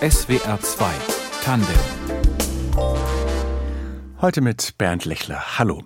SWR 0.00 0.60
2 0.60 0.86
Tandem 1.42 1.68
Heute 4.20 4.40
mit 4.40 4.74
Bernd 4.76 5.04
Lechler. 5.04 5.58
Hallo. 5.58 5.84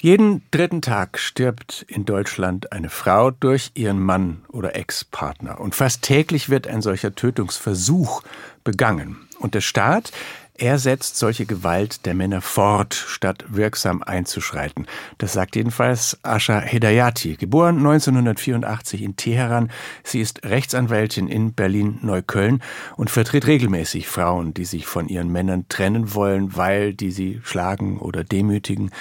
Jeden 0.00 0.42
dritten 0.50 0.82
Tag 0.82 1.18
stirbt 1.18 1.84
in 1.88 2.04
Deutschland 2.04 2.72
eine 2.72 2.90
Frau 2.90 3.30
durch 3.30 3.70
ihren 3.74 4.00
Mann 4.00 4.44
oder 4.48 4.74
Ex-Partner. 4.74 5.60
Und 5.60 5.74
fast 5.74 6.02
täglich 6.02 6.50
wird 6.50 6.66
ein 6.66 6.82
solcher 6.82 7.14
Tötungsversuch 7.14 8.22
begangen. 8.64 9.28
Und 9.38 9.54
der 9.54 9.60
Staat 9.60 10.10
er 10.56 10.78
setzt 10.78 11.16
solche 11.16 11.46
Gewalt 11.46 12.06
der 12.06 12.14
Männer 12.14 12.40
fort, 12.40 12.94
statt 12.94 13.44
wirksam 13.48 14.04
einzuschreiten. 14.04 14.86
Das 15.18 15.32
sagt 15.32 15.56
jedenfalls 15.56 16.16
Asha 16.22 16.60
Hedayati, 16.60 17.34
geboren 17.34 17.78
1984 17.78 19.02
in 19.02 19.16
Teheran. 19.16 19.72
Sie 20.04 20.20
ist 20.20 20.44
Rechtsanwältin 20.44 21.26
in 21.26 21.54
Berlin-Neukölln 21.54 22.62
und 22.96 23.10
vertritt 23.10 23.48
regelmäßig 23.48 24.06
Frauen, 24.06 24.54
die 24.54 24.64
sich 24.64 24.86
von 24.86 25.08
ihren 25.08 25.28
Männern 25.32 25.66
trennen 25.68 26.14
wollen, 26.14 26.56
weil 26.56 26.94
die 26.94 27.10
sie 27.10 27.40
schlagen 27.42 27.98
oder 27.98 28.22
demütigen. 28.22 28.92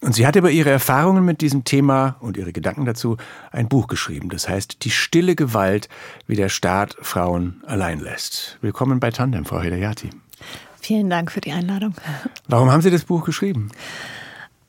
Und 0.00 0.14
sie 0.14 0.28
hat 0.28 0.36
über 0.36 0.52
ihre 0.52 0.70
Erfahrungen 0.70 1.24
mit 1.24 1.40
diesem 1.40 1.64
Thema 1.64 2.18
und 2.20 2.36
ihre 2.36 2.52
Gedanken 2.52 2.84
dazu 2.84 3.16
ein 3.50 3.68
Buch 3.68 3.88
geschrieben. 3.88 4.28
Das 4.28 4.48
heißt 4.48 4.84
Die 4.84 4.90
stille 4.90 5.34
Gewalt, 5.34 5.88
wie 6.28 6.36
der 6.36 6.48
Staat 6.48 6.96
Frauen 7.00 7.64
allein 7.66 7.98
lässt. 7.98 8.58
Willkommen 8.60 9.00
bei 9.00 9.10
Tandem, 9.10 9.44
Frau 9.44 9.60
Hedayati. 9.60 10.10
Vielen 10.80 11.10
Dank 11.10 11.30
für 11.30 11.40
die 11.40 11.52
Einladung. 11.52 11.94
Warum 12.48 12.70
haben 12.70 12.82
Sie 12.82 12.90
das 12.90 13.04
Buch 13.04 13.24
geschrieben? 13.24 13.70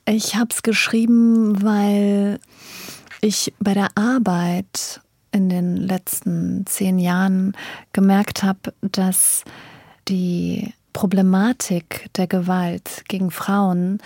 Ich 0.05 0.35
habe 0.35 0.49
es 0.51 0.61
geschrieben, 0.61 1.63
weil 1.63 2.39
ich 3.21 3.53
bei 3.59 3.73
der 3.73 3.89
Arbeit 3.95 5.01
in 5.31 5.47
den 5.49 5.77
letzten 5.77 6.65
zehn 6.65 6.99
Jahren 6.99 7.53
gemerkt 7.93 8.43
habe, 8.43 8.73
dass 8.81 9.43
die 10.07 10.73
Problematik 10.91 12.09
der 12.17 12.27
Gewalt 12.27 13.03
gegen 13.07 13.31
Frauen 13.31 13.99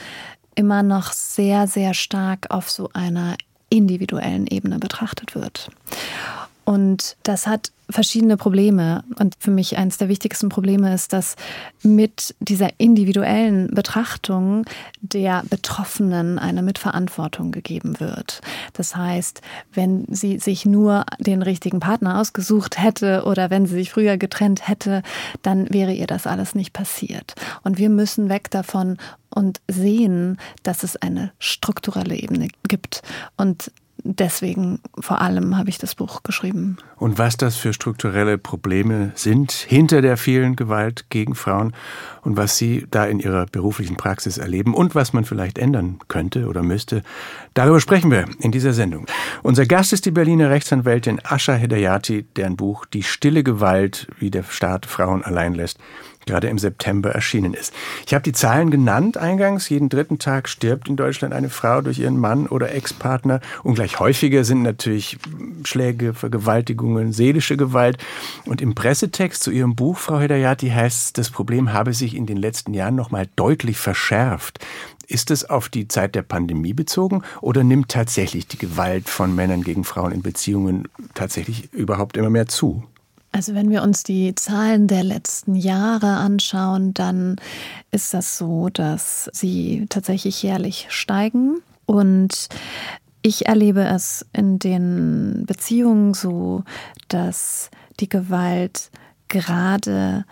immer 0.54 0.84
noch 0.84 1.12
sehr, 1.12 1.68
sehr 1.68 1.94
stark 1.94 2.52
auf 2.52 2.70
so 2.70 2.90
einer 2.94 3.36
individuellen 3.70 4.46
Ebene 4.48 4.78
betrachtet 4.78 5.34
wird. 5.34 5.70
Und 6.64 7.18
das 7.24 7.48
hat 7.48 7.72
verschiedene 7.90 8.38
Probleme. 8.38 9.04
Und 9.20 9.36
für 9.40 9.52
mich 9.52 9.78
eines 9.78 9.98
der 9.98 10.10
wichtigsten 10.10 10.50
Probleme 10.50 10.94
ist, 10.94 11.14
dass 11.14 11.36
mit 11.84 12.36
dieser 12.40 12.70
individuellen 12.78 13.68
Betrachtung 13.74 14.66
der 15.02 15.44
Betroffenen 15.50 16.40
eine 16.40 16.62
Mitverantwortung 16.62 17.52
gegeben 17.52 18.00
wird. 18.00 18.42
Das 18.74 18.96
heißt, 18.96 19.42
wenn 19.74 20.06
sie 20.10 20.40
sich 20.40 20.66
nur 20.66 21.06
den 21.20 21.42
richtigen 21.42 21.80
Partner 21.80 22.20
ausgesucht 22.20 22.82
hätte 22.82 23.24
oder 23.26 23.50
wenn 23.50 23.66
sie 23.66 23.76
sich 23.76 23.92
früher 23.92 24.18
getrennt 24.18 24.68
hätte, 24.68 25.02
dann 25.42 25.72
wäre 25.72 25.94
ihr 25.94 26.08
das 26.08 26.28
alles 26.28 26.56
nicht 26.56 26.74
passiert. 26.74 27.36
Und 27.64 27.78
wir 27.78 27.90
müssen 27.90 28.30
weg 28.30 28.50
davon 28.52 28.98
und 29.30 29.62
sehen, 29.68 30.38
dass 30.64 30.84
es 30.84 30.96
eine 30.96 31.32
strukturelle 31.40 32.16
Ebene 32.16 32.48
gibt. 32.68 33.02
Und 33.38 33.72
deswegen 34.04 34.80
vor 35.00 35.22
allem 35.22 35.58
habe 35.58 35.70
ich 35.70 35.78
das 35.78 35.96
Buch 35.96 36.24
geschrieben. 36.24 36.78
Und 36.98 37.18
was 37.18 37.38
das 37.38 37.56
für 37.56 37.74
strukturelle 37.74 38.38
Probleme 38.38 39.12
sind 39.16 39.52
hinter 39.52 40.02
der 40.02 40.18
vielen 40.18 40.56
Gewalt 40.56 41.06
gegen 41.10 41.36
Frauen 41.36 41.74
und 42.22 42.38
was 42.38 42.58
Sie 42.58 42.86
da 42.92 43.06
in 43.06 43.20
Ihrer 43.20 43.46
beruflichen 43.46 43.98
Praxis 43.98 44.38
erleben 44.38 44.74
und 44.74 44.96
was 44.96 45.14
man 45.14 45.26
vielleicht 45.26 45.58
ändern 45.58 46.00
könnte 46.08 46.48
oder 46.48 46.64
müsste, 46.64 47.04
darüber 47.54 47.80
sprechen 47.80 48.12
wir 48.12 48.26
in 48.40 48.52
dieser 48.52 48.74
Sendung. 48.74 49.06
Unser 49.44 49.66
Gast 49.66 49.94
ist 49.94 50.06
die 50.06 50.12
Berliner 50.12 50.50
Rechtsanwältin 50.50 51.22
Asha 51.24 51.54
Hedayati, 51.54 52.24
deren 52.36 52.56
Buch 52.56 52.86
Die 52.86 53.04
stille 53.04 53.44
Gewalt, 53.44 54.08
wie 54.20 54.32
der 54.32 54.44
Staat 54.44 54.86
Frauen 54.86 55.24
allein 55.24 55.54
lässt, 55.54 55.80
gerade 56.26 56.48
im 56.48 56.58
September 56.58 57.12
erschienen 57.12 57.54
ist. 57.54 57.74
Ich 58.06 58.14
habe 58.14 58.24
die 58.24 58.32
Zahlen 58.32 58.72
genannt 58.72 59.18
eingangs. 59.18 59.70
Jeden 59.70 59.90
dritten 59.90 60.20
Tag 60.20 60.50
stirbt 60.50 60.88
in 60.88 60.96
Deutschland 60.96 61.34
eine 61.34 61.50
Frau 61.50 61.82
durch 61.82 62.00
ihren 62.00 62.18
Mann 62.18 62.48
oder 62.48 62.74
Ex-Partner. 62.74 63.42
Ungleich 63.64 64.00
häufiger 64.00 64.44
sind 64.44 64.62
natürlich 64.62 65.18
Schläge, 65.64 66.14
Vergewaltigungen, 66.14 67.14
seelische 67.14 67.58
Gewalt. 67.58 67.98
Und 68.46 68.62
im 68.62 68.76
Pressetext 68.76 69.44
zu 69.44 69.52
Ihrem 69.52 69.76
Buch, 69.76 69.98
Frau 69.98 70.20
Hedayati, 70.20 70.70
heißt 70.70 71.06
es, 71.06 71.14
das 71.14 71.30
Problem 71.30 71.74
habe 71.74 71.94
sich 71.94 72.16
in 72.16 72.26
den 72.26 72.38
letzten 72.38 72.74
Jahren 72.74 72.96
nochmal 72.96 73.28
deutlich 73.36 73.78
verschärft. 73.78 74.60
Ist 75.08 75.30
es 75.30 75.48
auf 75.48 75.70
die 75.70 75.88
Zeit 75.88 76.16
der 76.16 76.24
Pandemie 76.24 76.74
bezogen 76.74 77.22
oder 77.42 77.64
nimmt 77.64 77.90
tatsächlich 77.90 78.48
die 78.48 78.58
Gewalt 78.58 79.08
von 79.10 79.36
Männern 79.36 79.62
gegen 79.64 79.84
Frauen 79.84 80.12
in 80.12 80.22
Beziehungen 80.22 80.88
tatsächlich 81.14 81.72
überhaupt 81.74 82.18
immer 82.18 82.30
mehr 82.30 82.48
zu? 82.48 82.84
Also 83.36 83.54
wenn 83.54 83.70
wir 83.70 83.84
uns 83.84 84.04
die 84.04 84.34
Zahlen 84.34 84.88
der 84.88 85.04
letzten 85.04 85.56
Jahre 85.56 86.08
anschauen, 86.08 86.94
dann 86.94 87.36
ist 87.92 88.14
das 88.14 88.38
so, 88.38 88.70
dass 88.70 89.30
sie 89.34 89.88
tatsächlich 89.90 90.42
jährlich 90.42 90.86
steigen. 90.88 91.58
Und 91.86 92.48
ich 93.22 93.46
erlebe 93.46 93.84
es 93.84 94.26
in 94.32 94.58
den 94.58 95.44
Beziehungen 95.46 96.14
so, 96.14 96.64
dass 97.10 97.72
die 98.00 98.08
Gewalt 98.08 98.90
gerade 99.28 100.24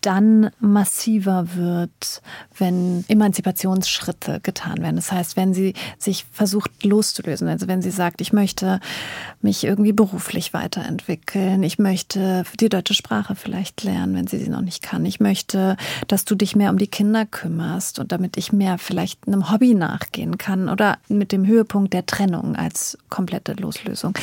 dann 0.00 0.50
massiver 0.60 1.54
wird, 1.54 2.22
wenn 2.56 3.04
Emanzipationsschritte 3.08 4.40
getan 4.42 4.80
werden. 4.80 4.96
Das 4.96 5.12
heißt, 5.12 5.36
wenn 5.36 5.52
sie 5.52 5.74
sich 5.98 6.26
versucht 6.32 6.84
loszulösen, 6.84 7.48
also 7.48 7.68
wenn 7.68 7.82
sie 7.82 7.90
sagt, 7.90 8.20
ich 8.20 8.32
möchte 8.32 8.80
mich 9.42 9.64
irgendwie 9.64 9.92
beruflich 9.92 10.54
weiterentwickeln, 10.54 11.62
ich 11.62 11.78
möchte 11.78 12.44
die 12.58 12.68
deutsche 12.68 12.94
Sprache 12.94 13.34
vielleicht 13.34 13.82
lernen, 13.82 14.14
wenn 14.14 14.26
sie 14.26 14.38
sie 14.38 14.48
noch 14.48 14.62
nicht 14.62 14.82
kann, 14.82 15.04
ich 15.04 15.20
möchte, 15.20 15.76
dass 16.08 16.24
du 16.24 16.34
dich 16.34 16.56
mehr 16.56 16.70
um 16.70 16.78
die 16.78 16.86
Kinder 16.86 17.26
kümmerst 17.26 17.98
und 17.98 18.12
damit 18.12 18.36
ich 18.36 18.52
mehr 18.52 18.78
vielleicht 18.78 19.26
einem 19.26 19.50
Hobby 19.50 19.74
nachgehen 19.74 20.38
kann 20.38 20.68
oder 20.68 20.98
mit 21.08 21.32
dem 21.32 21.46
Höhepunkt 21.46 21.92
der 21.92 22.06
Trennung 22.06 22.56
als 22.56 22.96
komplette 23.08 23.52
Loslösung. 23.52 24.14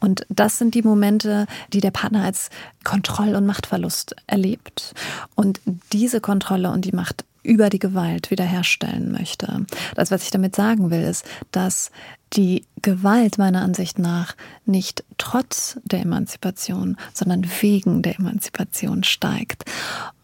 Und 0.00 0.24
das 0.28 0.58
sind 0.58 0.74
die 0.74 0.82
Momente, 0.82 1.46
die 1.72 1.80
der 1.80 1.90
Partner 1.90 2.24
als 2.24 2.50
Kontroll- 2.84 3.34
und 3.34 3.44
Machtverlust 3.44 4.16
erlebt 4.26 4.94
und 5.34 5.60
diese 5.92 6.20
Kontrolle 6.20 6.70
und 6.70 6.84
die 6.84 6.92
Macht 6.92 7.24
über 7.42 7.70
die 7.70 7.78
Gewalt 7.78 8.30
wiederherstellen 8.30 9.10
möchte. 9.10 9.64
Das, 9.94 10.10
was 10.10 10.24
ich 10.24 10.30
damit 10.30 10.54
sagen 10.54 10.90
will, 10.90 11.02
ist, 11.02 11.24
dass 11.50 11.90
die 12.34 12.66
Gewalt 12.82 13.38
meiner 13.38 13.62
Ansicht 13.62 13.98
nach 13.98 14.36
nicht 14.66 15.02
trotz 15.16 15.78
der 15.84 16.00
Emanzipation, 16.00 16.96
sondern 17.14 17.46
wegen 17.60 18.02
der 18.02 18.18
Emanzipation 18.18 19.02
steigt. 19.02 19.64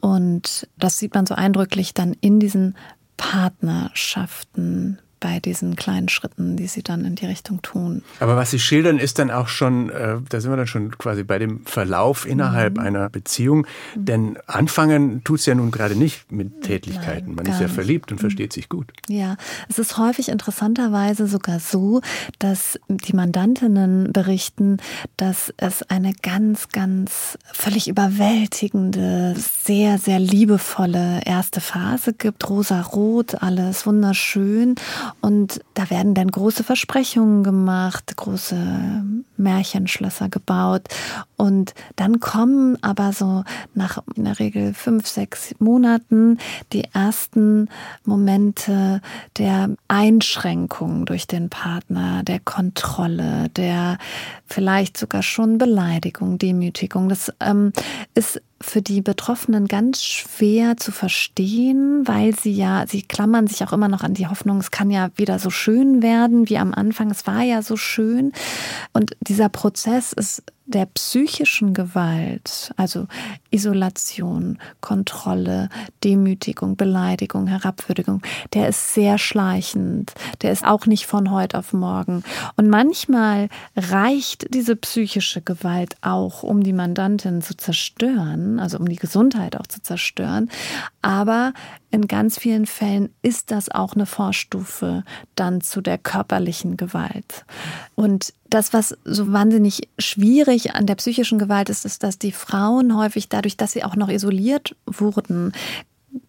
Und 0.00 0.68
das 0.76 0.98
sieht 0.98 1.14
man 1.14 1.26
so 1.26 1.34
eindrücklich 1.34 1.94
dann 1.94 2.14
in 2.20 2.40
diesen 2.40 2.76
Partnerschaften 3.16 4.98
bei 5.24 5.40
diesen 5.40 5.74
kleinen 5.74 6.10
Schritten, 6.10 6.58
die 6.58 6.66
sie 6.66 6.82
dann 6.82 7.06
in 7.06 7.14
die 7.14 7.24
Richtung 7.24 7.62
tun. 7.62 8.02
Aber 8.20 8.36
was 8.36 8.50
Sie 8.50 8.58
schildern, 8.58 8.98
ist 8.98 9.18
dann 9.18 9.30
auch 9.30 9.48
schon, 9.48 9.88
äh, 9.88 10.18
da 10.28 10.38
sind 10.38 10.50
wir 10.52 10.58
dann 10.58 10.66
schon 10.66 10.98
quasi 10.98 11.24
bei 11.24 11.38
dem 11.38 11.64
Verlauf 11.64 12.26
innerhalb 12.26 12.76
mhm. 12.76 12.84
einer 12.84 13.08
Beziehung. 13.08 13.66
Mhm. 13.96 14.04
Denn 14.04 14.38
anfangen 14.46 15.24
tut 15.24 15.38
es 15.38 15.46
ja 15.46 15.54
nun 15.54 15.70
gerade 15.70 15.96
nicht 15.96 16.30
mit 16.30 16.60
Tätlichkeiten. 16.60 17.28
Nein, 17.28 17.36
Man 17.36 17.46
ist 17.46 17.58
ja 17.58 17.68
verliebt 17.68 18.12
und 18.12 18.18
mhm. 18.18 18.20
versteht 18.20 18.52
sich 18.52 18.68
gut. 18.68 18.92
Ja, 19.08 19.38
es 19.70 19.78
ist 19.78 19.96
häufig 19.96 20.28
interessanterweise 20.28 21.26
sogar 21.26 21.58
so, 21.58 22.02
dass 22.38 22.78
die 22.88 23.16
Mandantinnen 23.16 24.12
berichten, 24.12 24.76
dass 25.16 25.54
es 25.56 25.82
eine 25.84 26.12
ganz, 26.20 26.68
ganz 26.68 27.38
völlig 27.50 27.88
überwältigende, 27.88 29.34
sehr, 29.38 29.96
sehr 29.96 30.20
liebevolle 30.20 31.22
erste 31.24 31.62
Phase 31.62 32.12
gibt. 32.12 32.46
Rosa-rot, 32.50 33.42
alles 33.42 33.86
wunderschön. 33.86 34.74
Und 35.20 35.60
da 35.72 35.88
werden 35.88 36.14
dann 36.14 36.30
große 36.30 36.64
Versprechungen 36.64 37.44
gemacht, 37.44 38.14
große 38.16 39.02
Märchenschlösser 39.36 40.28
gebaut. 40.28 40.82
Und 41.36 41.74
dann 41.96 42.20
kommen 42.20 42.76
aber 42.82 43.12
so 43.12 43.44
nach 43.74 44.02
in 44.16 44.24
der 44.24 44.38
Regel 44.38 44.74
fünf, 44.74 45.06
sechs 45.06 45.54
Monaten 45.58 46.38
die 46.72 46.84
ersten 46.92 47.68
Momente 48.04 49.00
der 49.38 49.70
Einschränkung 49.88 51.06
durch 51.06 51.26
den 51.26 51.48
Partner, 51.48 52.22
der 52.22 52.40
Kontrolle, 52.40 53.48
der 53.50 53.98
vielleicht 54.46 54.96
sogar 54.96 55.22
schon 55.22 55.58
Beleidigung, 55.58 56.38
Demütigung. 56.38 57.08
Das 57.08 57.32
ähm, 57.40 57.72
ist 58.14 58.40
für 58.60 58.82
die 58.82 59.00
Betroffenen 59.00 59.66
ganz 59.66 60.02
schwer 60.02 60.76
zu 60.76 60.92
verstehen, 60.92 62.06
weil 62.06 62.34
sie 62.34 62.52
ja, 62.52 62.86
sie 62.86 63.02
klammern 63.02 63.46
sich 63.46 63.62
auch 63.64 63.72
immer 63.72 63.88
noch 63.88 64.02
an 64.02 64.14
die 64.14 64.26
Hoffnung, 64.26 64.58
es 64.58 64.70
kann 64.70 64.90
ja 64.90 65.10
wieder 65.16 65.38
so 65.38 65.50
schön 65.50 66.02
werden 66.02 66.48
wie 66.48 66.58
am 66.58 66.72
Anfang. 66.72 67.10
Es 67.10 67.26
war 67.26 67.42
ja 67.42 67.62
so 67.62 67.76
schön. 67.76 68.32
Und 68.92 69.16
dieser 69.20 69.48
Prozess 69.48 70.12
ist 70.12 70.42
der 70.66 70.86
psychischen 70.86 71.74
Gewalt, 71.74 72.72
also 72.76 73.06
Isolation, 73.50 74.58
Kontrolle, 74.80 75.68
Demütigung, 76.02 76.76
Beleidigung, 76.76 77.46
Herabwürdigung, 77.46 78.22
der 78.54 78.68
ist 78.68 78.94
sehr 78.94 79.18
schleichend. 79.18 80.14
Der 80.42 80.52
ist 80.52 80.64
auch 80.64 80.86
nicht 80.86 81.06
von 81.06 81.30
heute 81.30 81.58
auf 81.58 81.72
morgen. 81.72 82.22
Und 82.56 82.68
manchmal 82.68 83.48
reicht 83.76 84.52
diese 84.54 84.74
psychische 84.76 85.42
Gewalt 85.42 85.96
auch, 86.00 86.42
um 86.42 86.62
die 86.62 86.72
Mandantin 86.72 87.42
zu 87.42 87.56
zerstören, 87.56 88.58
also 88.58 88.78
um 88.78 88.88
die 88.88 88.96
Gesundheit 88.96 89.56
auch 89.56 89.66
zu 89.66 89.82
zerstören. 89.82 90.50
Aber 91.04 91.52
in 91.90 92.08
ganz 92.08 92.38
vielen 92.38 92.64
Fällen 92.64 93.10
ist 93.20 93.50
das 93.50 93.70
auch 93.70 93.92
eine 93.92 94.06
Vorstufe 94.06 95.04
dann 95.34 95.60
zu 95.60 95.82
der 95.82 95.98
körperlichen 95.98 96.78
Gewalt. 96.78 97.44
Und 97.94 98.32
das, 98.48 98.72
was 98.72 98.96
so 99.04 99.30
wahnsinnig 99.30 99.90
schwierig 99.98 100.74
an 100.74 100.86
der 100.86 100.94
psychischen 100.94 101.38
Gewalt 101.38 101.68
ist, 101.68 101.84
ist, 101.84 102.04
dass 102.04 102.18
die 102.18 102.32
Frauen 102.32 102.96
häufig 102.96 103.28
dadurch, 103.28 103.58
dass 103.58 103.72
sie 103.72 103.84
auch 103.84 103.96
noch 103.96 104.08
isoliert 104.08 104.76
wurden, 104.86 105.52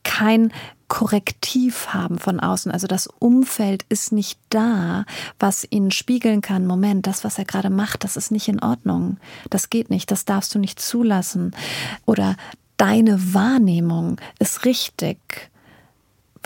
kein 0.04 0.52
Korrektiv 0.90 1.94
haben 1.94 2.20
von 2.20 2.42
außen. 2.42 2.70
Also 2.70 2.86
das 2.86 3.08
Umfeld 3.08 3.86
ist 3.88 4.12
nicht 4.12 4.38
da, 4.50 5.06
was 5.40 5.66
ihnen 5.70 5.92
spiegeln 5.92 6.42
kann, 6.42 6.68
Moment, 6.68 7.08
das, 7.08 7.24
was 7.24 7.38
er 7.38 7.46
gerade 7.46 7.70
macht, 7.70 8.04
das 8.04 8.18
ist 8.18 8.30
nicht 8.30 8.50
in 8.50 8.62
Ordnung. 8.62 9.18
Das 9.50 9.70
geht 9.70 9.90
nicht, 9.90 10.12
das 10.12 10.26
darfst 10.26 10.54
du 10.54 10.60
nicht 10.60 10.82
zulassen. 10.82 11.56
Oder 12.06 12.36
deine 12.78 13.34
Wahrnehmung 13.34 14.18
ist 14.40 14.66
richtig 14.66 15.50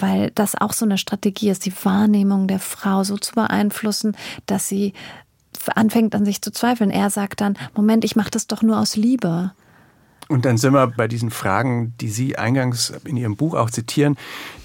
weil 0.01 0.31
das 0.31 0.55
auch 0.55 0.73
so 0.73 0.85
eine 0.85 0.97
Strategie 0.97 1.49
ist, 1.49 1.65
die 1.65 1.73
Wahrnehmung 1.83 2.47
der 2.47 2.59
Frau 2.59 3.03
so 3.03 3.17
zu 3.17 3.33
beeinflussen, 3.35 4.15
dass 4.45 4.67
sie 4.67 4.93
anfängt 5.75 6.15
an 6.15 6.25
sich 6.25 6.41
zu 6.41 6.51
zweifeln. 6.51 6.89
Er 6.89 7.09
sagt 7.09 7.41
dann, 7.41 7.57
Moment, 7.75 8.05
ich 8.05 8.15
mache 8.15 8.31
das 8.31 8.47
doch 8.47 8.61
nur 8.61 8.79
aus 8.79 8.95
Liebe. 8.95 9.51
Und 10.29 10.45
dann 10.45 10.57
sind 10.57 10.73
wir 10.73 10.85
bei 10.85 11.07
diesen 11.07 11.31
Fragen, 11.31 11.95
die 11.99 12.09
Sie 12.09 12.37
eingangs 12.37 12.93
in 13.03 13.17
Ihrem 13.17 13.35
Buch 13.35 13.55
auch 13.55 13.71
zitieren, 13.71 14.15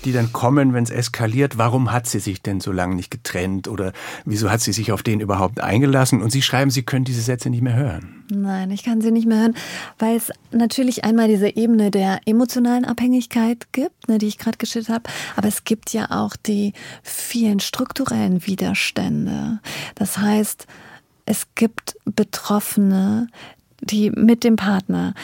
die 0.04 0.12
dann 0.12 0.30
kommen, 0.30 0.74
wenn 0.74 0.84
es 0.84 0.90
eskaliert. 0.90 1.56
Warum 1.56 1.90
hat 1.90 2.06
sie 2.06 2.18
sich 2.18 2.42
denn 2.42 2.60
so 2.60 2.70
lange 2.70 2.94
nicht 2.94 3.10
getrennt? 3.10 3.66
Oder 3.66 3.94
wieso 4.26 4.50
hat 4.50 4.60
sie 4.60 4.74
sich 4.74 4.92
auf 4.92 5.02
den 5.02 5.20
überhaupt 5.20 5.60
eingelassen? 5.60 6.20
Und 6.20 6.30
Sie 6.30 6.42
schreiben, 6.42 6.70
Sie 6.70 6.82
können 6.82 7.06
diese 7.06 7.22
Sätze 7.22 7.48
nicht 7.48 7.62
mehr 7.62 7.76
hören. 7.76 8.24
Nein, 8.28 8.70
ich 8.72 8.82
kann 8.84 9.00
sie 9.00 9.10
nicht 9.10 9.26
mehr 9.26 9.40
hören, 9.40 9.56
weil 9.98 10.16
es 10.16 10.30
natürlich 10.50 11.04
einmal 11.04 11.28
diese 11.28 11.56
Ebene 11.56 11.90
der 11.90 12.20
emotionalen 12.26 12.84
Abhängigkeit 12.84 13.72
gibt, 13.72 14.08
ne, 14.08 14.18
die 14.18 14.26
ich 14.26 14.38
gerade 14.38 14.58
geschildert 14.58 14.94
habe. 14.94 15.10
Aber 15.36 15.48
es 15.48 15.64
gibt 15.64 15.94
ja 15.94 16.10
auch 16.10 16.36
die 16.36 16.74
vielen 17.02 17.60
strukturellen 17.60 18.46
Widerstände. 18.46 19.60
Das 19.94 20.18
heißt, 20.18 20.66
es 21.26 21.46
gibt 21.54 21.96
Betroffene, 22.04 23.28
die 23.80 24.10
mit 24.10 24.44
dem 24.44 24.56
Partner 24.56 25.14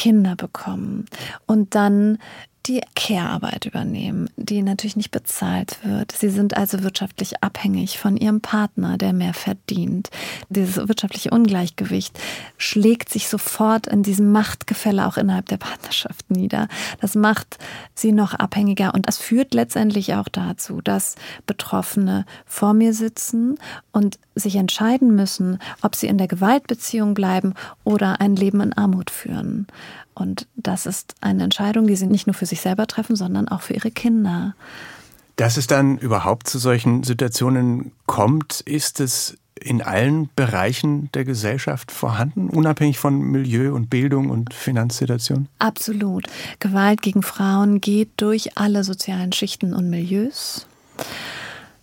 Kinder 0.00 0.34
bekommen. 0.34 1.04
Und 1.46 1.74
dann 1.74 2.16
die 2.66 2.82
Care-Arbeit 2.94 3.64
übernehmen, 3.64 4.28
die 4.36 4.62
natürlich 4.62 4.96
nicht 4.96 5.10
bezahlt 5.10 5.78
wird. 5.82 6.12
Sie 6.12 6.28
sind 6.28 6.56
also 6.56 6.82
wirtschaftlich 6.82 7.42
abhängig 7.42 7.98
von 7.98 8.16
ihrem 8.16 8.40
Partner, 8.40 8.98
der 8.98 9.12
mehr 9.12 9.34
verdient. 9.34 10.10
Dieses 10.50 10.76
wirtschaftliche 10.76 11.30
Ungleichgewicht 11.30 12.18
schlägt 12.58 13.08
sich 13.08 13.28
sofort 13.28 13.86
in 13.86 14.02
diesem 14.02 14.30
Machtgefälle 14.30 15.06
auch 15.06 15.16
innerhalb 15.16 15.46
der 15.46 15.56
Partnerschaft 15.56 16.30
nieder. 16.30 16.68
Das 17.00 17.14
macht 17.14 17.58
sie 17.94 18.12
noch 18.12 18.34
abhängiger 18.34 18.92
und 18.94 19.08
das 19.08 19.18
führt 19.18 19.54
letztendlich 19.54 20.14
auch 20.14 20.28
dazu, 20.28 20.80
dass 20.82 21.16
Betroffene 21.46 22.26
vor 22.44 22.74
mir 22.74 22.92
sitzen 22.92 23.58
und 23.92 24.18
sich 24.34 24.56
entscheiden 24.56 25.14
müssen, 25.14 25.58
ob 25.82 25.94
sie 25.94 26.08
in 26.08 26.18
der 26.18 26.28
Gewaltbeziehung 26.28 27.14
bleiben 27.14 27.54
oder 27.84 28.20
ein 28.20 28.36
Leben 28.36 28.60
in 28.60 28.72
Armut 28.72 29.10
führen. 29.10 29.66
Und 30.14 30.46
das 30.56 30.86
ist 30.86 31.14
eine 31.20 31.44
Entscheidung, 31.44 31.86
die 31.86 31.96
sie 31.96 32.06
nicht 32.06 32.26
nur 32.26 32.34
für 32.34 32.46
sich 32.46 32.60
selber 32.60 32.86
treffen, 32.86 33.16
sondern 33.16 33.48
auch 33.48 33.62
für 33.62 33.74
ihre 33.74 33.90
Kinder. 33.90 34.54
Dass 35.36 35.56
es 35.56 35.66
dann 35.66 35.96
überhaupt 35.98 36.48
zu 36.48 36.58
solchen 36.58 37.02
Situationen 37.02 37.92
kommt, 38.06 38.60
ist 38.60 39.00
es 39.00 39.38
in 39.62 39.82
allen 39.82 40.30
Bereichen 40.36 41.10
der 41.12 41.24
Gesellschaft 41.24 41.92
vorhanden, 41.92 42.48
unabhängig 42.48 42.98
von 42.98 43.18
Milieu 43.18 43.74
und 43.74 43.90
Bildung 43.90 44.30
und 44.30 44.54
Finanzsituation? 44.54 45.48
Absolut. 45.58 46.26
Gewalt 46.58 47.02
gegen 47.02 47.22
Frauen 47.22 47.80
geht 47.80 48.10
durch 48.16 48.56
alle 48.56 48.84
sozialen 48.84 49.32
Schichten 49.32 49.74
und 49.74 49.90
Milieus. 49.90 50.66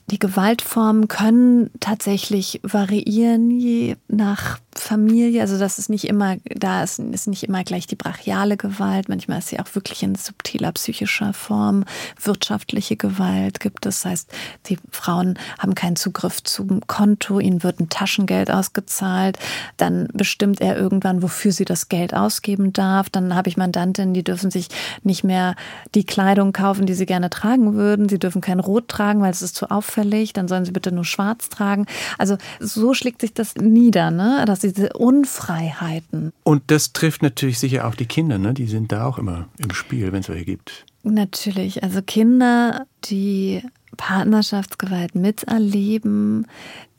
Die 0.09 0.19
Gewaltformen 0.19 1.07
können 1.07 1.69
tatsächlich 1.79 2.61
variieren 2.63 3.51
je 3.51 3.97
nach 4.07 4.59
Familie. 4.79 5.41
Also 5.41 5.59
das 5.59 5.79
ist 5.79 5.89
nicht 5.89 6.05
immer, 6.05 6.37
da 6.45 6.83
ist, 6.83 6.99
ist 6.99 7.27
nicht 7.27 7.43
immer 7.43 7.63
gleich 7.63 7.87
die 7.87 7.95
brachiale 7.95 8.57
Gewalt. 8.57 9.09
Manchmal 9.09 9.39
ist 9.39 9.49
sie 9.49 9.59
auch 9.59 9.73
wirklich 9.75 10.03
in 10.03 10.15
subtiler 10.15 10.71
psychischer 10.71 11.33
Form. 11.33 11.83
Wirtschaftliche 12.21 12.95
Gewalt 12.95 13.59
gibt 13.59 13.85
es. 13.85 13.97
Das 13.97 14.05
heißt, 14.05 14.31
die 14.67 14.77
Frauen 14.91 15.37
haben 15.59 15.75
keinen 15.75 15.95
Zugriff 15.95 16.43
zum 16.43 16.85
Konto, 16.87 17.39
ihnen 17.39 17.63
wird 17.63 17.79
ein 17.79 17.89
Taschengeld 17.89 18.51
ausgezahlt. 18.51 19.37
Dann 19.77 20.07
bestimmt 20.13 20.61
er 20.61 20.77
irgendwann, 20.77 21.21
wofür 21.21 21.51
sie 21.51 21.65
das 21.65 21.89
Geld 21.89 22.13
ausgeben 22.13 22.73
darf. 22.73 23.09
Dann 23.09 23.35
habe 23.35 23.49
ich 23.49 23.57
Mandantinnen, 23.57 24.13
die 24.13 24.23
dürfen 24.23 24.51
sich 24.51 24.67
nicht 25.03 25.23
mehr 25.23 25.55
die 25.95 26.05
Kleidung 26.05 26.53
kaufen, 26.53 26.85
die 26.85 26.93
sie 26.93 27.05
gerne 27.05 27.29
tragen 27.29 27.73
würden. 27.73 28.07
Sie 28.07 28.19
dürfen 28.19 28.41
kein 28.41 28.59
Rot 28.59 28.87
tragen, 28.87 29.21
weil 29.21 29.31
es 29.31 29.41
ist 29.41 29.55
zu 29.55 29.69
auffällig 29.71 30.33
dann 30.37 30.47
sollen 30.47 30.65
sie 30.65 30.71
bitte 30.71 30.91
nur 30.91 31.05
schwarz 31.05 31.49
tragen. 31.49 31.85
Also 32.17 32.37
so 32.59 32.93
schlägt 32.93 33.21
sich 33.21 33.33
das 33.33 33.55
nieder, 33.55 34.11
ne? 34.11 34.43
dass 34.45 34.59
diese 34.67 34.93
Unfreiheiten. 34.93 36.33
Und 36.43 36.63
das 36.67 36.93
trifft 36.93 37.21
natürlich 37.23 37.59
sicher 37.59 37.87
auch 37.87 37.95
die 37.95 38.05
Kinder, 38.05 38.37
ne? 38.37 38.53
die 38.53 38.67
sind 38.67 38.91
da 38.91 39.05
auch 39.05 39.17
immer 39.17 39.47
im 39.57 39.71
Spiel, 39.71 40.11
wenn 40.11 40.21
es 40.21 40.29
welche 40.29 40.45
gibt. 40.45 40.85
Natürlich, 41.03 41.83
also 41.83 42.01
Kinder, 42.01 42.85
die 43.05 43.61
Partnerschaftsgewalt 43.95 45.15
miterleben, 45.15 46.47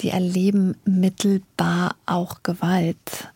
die 0.00 0.08
erleben 0.08 0.76
mittelbar 0.84 1.94
auch 2.06 2.42
Gewalt. 2.42 3.32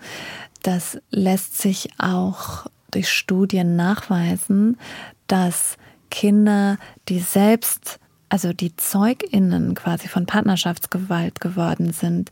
Das 0.63 0.99
lässt 1.11 1.59
sich 1.59 1.91
auch 1.99 2.67
durch 2.91 3.11
Studien 3.11 3.77
nachweisen, 3.77 4.79
dass 5.27 5.77
Kinder, 6.11 6.79
die 7.09 7.21
selbst 7.21 7.99
also 8.29 8.55
die 8.55 8.75
Zeuginnen 8.77 9.75
quasi 9.75 10.09
von 10.09 10.25
Partnerschaftsgewalt 10.25 11.41
geworden 11.41 11.93
sind, 11.93 12.31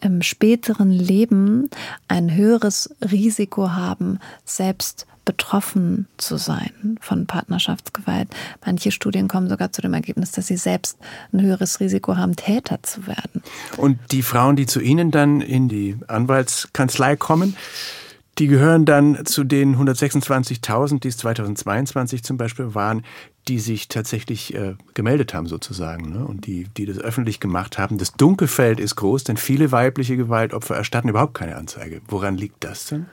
im 0.00 0.22
späteren 0.22 0.90
Leben 0.90 1.70
ein 2.06 2.34
höheres 2.34 2.94
Risiko 3.10 3.72
haben, 3.72 4.18
selbst 4.44 5.06
betroffen 5.28 6.06
zu 6.16 6.38
sein 6.38 6.96
von 7.02 7.26
Partnerschaftsgewalt. 7.26 8.28
Manche 8.64 8.90
Studien 8.90 9.28
kommen 9.28 9.50
sogar 9.50 9.70
zu 9.72 9.82
dem 9.82 9.92
Ergebnis, 9.92 10.32
dass 10.32 10.46
sie 10.46 10.56
selbst 10.56 10.96
ein 11.34 11.42
höheres 11.42 11.80
Risiko 11.80 12.16
haben, 12.16 12.34
Täter 12.34 12.82
zu 12.82 13.06
werden. 13.06 13.42
Und 13.76 13.98
die 14.10 14.22
Frauen, 14.22 14.56
die 14.56 14.64
zu 14.64 14.80
Ihnen 14.80 15.10
dann 15.10 15.42
in 15.42 15.68
die 15.68 15.98
Anwaltskanzlei 16.06 17.16
kommen, 17.16 17.56
die 18.38 18.46
gehören 18.46 18.86
dann 18.86 19.26
zu 19.26 19.44
den 19.44 19.76
126.000, 19.76 21.00
die 21.00 21.08
es 21.08 21.18
2022 21.18 22.22
zum 22.22 22.38
Beispiel 22.38 22.74
waren, 22.74 23.04
die 23.48 23.58
sich 23.58 23.88
tatsächlich 23.88 24.54
äh, 24.54 24.74
gemeldet 24.92 25.32
haben 25.32 25.46
sozusagen 25.46 26.10
ne? 26.10 26.24
und 26.26 26.46
die, 26.46 26.68
die 26.76 26.84
das 26.84 26.98
öffentlich 26.98 27.40
gemacht 27.40 27.78
haben. 27.78 27.96
Das 27.96 28.12
Dunkelfeld 28.12 28.78
ist 28.78 28.96
groß, 28.96 29.24
denn 29.24 29.38
viele 29.38 29.72
weibliche 29.72 30.16
Gewaltopfer 30.16 30.76
erstatten 30.76 31.08
überhaupt 31.08 31.34
keine 31.34 31.56
Anzeige. 31.56 32.02
Woran 32.08 32.36
liegt 32.36 32.62
das 32.64 32.86
denn? 32.86 33.06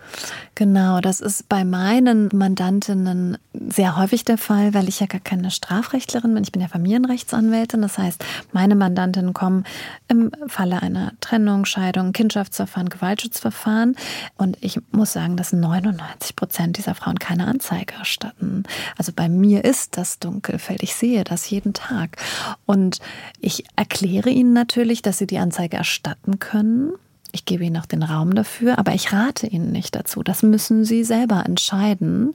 Genau, 0.56 1.00
das 1.00 1.22
ist 1.22 1.48
bei 1.48 1.64
meinen 1.64 2.30
Mandantinnen 2.34 3.38
sehr 3.54 3.96
häufig 3.96 4.26
der 4.26 4.38
Fall, 4.38 4.74
weil 4.74 4.90
ich 4.90 5.00
ja 5.00 5.08
gar 5.08 5.22
keine 5.22 5.52
Strafrechtlerin 5.52 6.34
bin. 6.34 6.44
Ich 6.44 6.52
bin 6.52 6.62
ja 6.62 6.68
Familienrechtsanwältin. 6.68 7.82
Das 7.82 7.98
heißt, 7.98 8.24
meine 8.52 8.76
Mandantinnen 8.76 9.34
kommen 9.34 9.64
im 10.10 10.32
Falle 10.48 10.82
einer 10.82 11.14
Trennung, 11.22 11.66
Scheidung, 11.66 12.12
Kindschaftsverfahren, 12.12 12.90
Gewaltschutzverfahren. 12.90 13.96
Und 14.38 14.58
ich 14.60 14.80
muss 14.92 15.14
sagen, 15.14 15.38
dass 15.38 15.54
99 15.54 16.36
Prozent 16.36 16.78
dieser 16.78 16.96
Frauen 16.96 17.20
keine 17.20 17.48
Anzeige 17.48 17.96
erstatten. 17.96 18.64
Also 18.98 19.14
bei 19.16 19.30
mir 19.30 19.64
ist 19.64 19.98
das 19.98 20.20
Dunkelfeld. 20.26 20.84
Ich 20.84 20.96
sehe 20.96 21.24
das 21.24 21.50
jeden 21.50 21.74
Tag. 21.74 22.18
Und 22.66 23.00
ich 23.40 23.64
erkläre 23.76 24.30
Ihnen 24.30 24.54
natürlich, 24.54 25.02
dass 25.02 25.18
Sie 25.20 25.28
die 25.28 25.38
Anzeige 25.38 25.78
erstatten 25.78 26.40
können. 26.40 26.94
Ich 27.32 27.44
gebe 27.44 27.66
Ihnen 27.66 27.76
auch 27.76 27.86
den 27.86 28.02
Raum 28.02 28.34
dafür, 28.34 28.80
aber 28.80 28.94
ich 28.94 29.12
rate 29.12 29.46
Ihnen 29.46 29.74
nicht 29.74 29.94
dazu. 29.94 30.24
Das 30.24 30.42
müssen 30.42 30.86
Sie 30.86 31.04
selber 31.04 31.44
entscheiden. 31.46 32.34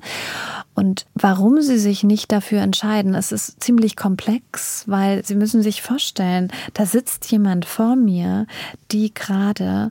Und 0.75 1.07
warum 1.15 1.63
Sie 1.63 1.79
sich 1.79 2.05
nicht 2.05 2.31
dafür 2.31 2.61
entscheiden, 2.61 3.15
es 3.15 3.33
ist 3.33 3.63
ziemlich 3.63 3.97
komplex, 3.97 4.85
weil 4.87 5.25
Sie 5.25 5.37
müssen 5.37 5.63
sich 5.63 5.81
vorstellen, 5.81 6.53
da 6.75 6.85
sitzt 6.85 7.31
jemand 7.33 7.65
vor 7.65 7.97
mir, 7.97 8.47
die 8.93 9.15
gerade 9.15 9.91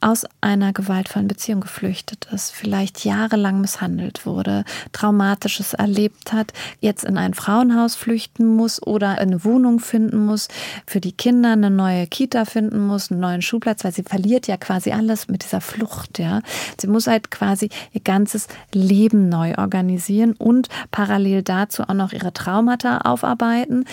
aus 0.00 0.24
einer 0.40 0.72
gewaltvollen 0.72 1.28
Beziehung 1.28 1.60
geflüchtet 1.60 2.28
ist, 2.32 2.52
vielleicht 2.52 3.04
jahrelang 3.04 3.60
misshandelt 3.60 4.24
wurde, 4.24 4.64
traumatisches 4.92 5.74
erlebt 5.74 6.32
hat, 6.32 6.52
jetzt 6.80 7.04
in 7.04 7.18
ein 7.18 7.34
Frauenhaus 7.34 7.96
flüchten 7.96 8.46
muss 8.46 8.82
oder 8.82 9.18
eine 9.18 9.44
Wohnung 9.44 9.78
finden 9.78 10.24
muss, 10.24 10.48
für 10.86 11.00
die 11.00 11.12
Kinder 11.12 11.52
eine 11.52 11.70
neue 11.70 12.06
Kita 12.06 12.46
finden 12.46 12.80
muss, 12.80 13.10
einen 13.10 13.20
neuen 13.20 13.42
Schulplatz, 13.42 13.84
weil 13.84 13.92
sie 13.92 14.02
verliert 14.02 14.46
ja 14.46 14.56
quasi 14.56 14.92
alles 14.92 15.28
mit 15.28 15.44
dieser 15.44 15.60
Flucht, 15.60 16.18
ja. 16.18 16.40
Sie 16.80 16.86
muss 16.86 17.06
halt 17.06 17.30
quasi 17.30 17.68
ihr 17.92 18.00
ganzes 18.00 18.48
Leben 18.72 19.28
neu 19.28 19.54
organisieren 19.56 20.32
und 20.32 20.68
parallel 20.90 21.42
dazu 21.42 21.82
auch 21.82 21.94
noch 21.94 22.12
ihre 22.12 22.32
Traumata 22.32 22.98
aufarbeiten. 22.98 23.84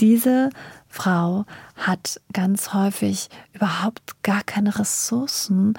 Diese 0.00 0.50
Frau 0.88 1.44
hat 1.76 2.20
ganz 2.32 2.74
häufig 2.74 3.28
überhaupt 3.52 4.22
gar 4.22 4.42
keine 4.42 4.78
Ressourcen, 4.78 5.74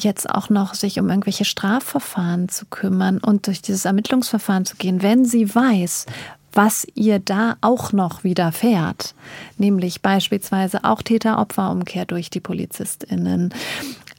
jetzt 0.00 0.28
auch 0.28 0.50
noch 0.50 0.74
sich 0.74 0.98
um 0.98 1.08
irgendwelche 1.08 1.44
Strafverfahren 1.44 2.48
zu 2.48 2.66
kümmern 2.66 3.18
und 3.18 3.46
durch 3.46 3.62
dieses 3.62 3.84
Ermittlungsverfahren 3.84 4.64
zu 4.64 4.76
gehen, 4.76 5.02
wenn 5.02 5.24
sie 5.24 5.54
weiß, 5.54 6.06
was 6.52 6.86
ihr 6.94 7.18
da 7.18 7.56
auch 7.60 7.92
noch 7.92 8.24
widerfährt, 8.24 9.14
nämlich 9.56 10.02
beispielsweise 10.02 10.84
auch 10.84 11.02
Täter-Opfer-Umkehr 11.02 12.04
durch 12.04 12.28
die 12.30 12.40
PolizistInnen, 12.40 13.54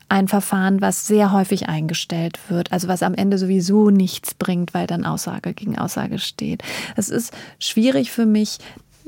ein 0.09 0.27
Verfahren, 0.27 0.81
was 0.81 1.07
sehr 1.07 1.31
häufig 1.31 1.69
eingestellt 1.69 2.39
wird, 2.47 2.71
also 2.71 2.87
was 2.87 3.01
am 3.01 3.15
Ende 3.15 3.37
sowieso 3.37 3.89
nichts 3.89 4.33
bringt, 4.35 4.73
weil 4.73 4.85
dann 4.85 5.05
Aussage 5.05 5.53
gegen 5.53 5.77
Aussage 5.77 6.19
steht. 6.19 6.61
Es 6.95 7.09
ist 7.09 7.33
schwierig 7.57 8.11
für 8.11 8.27
mich, 8.27 8.59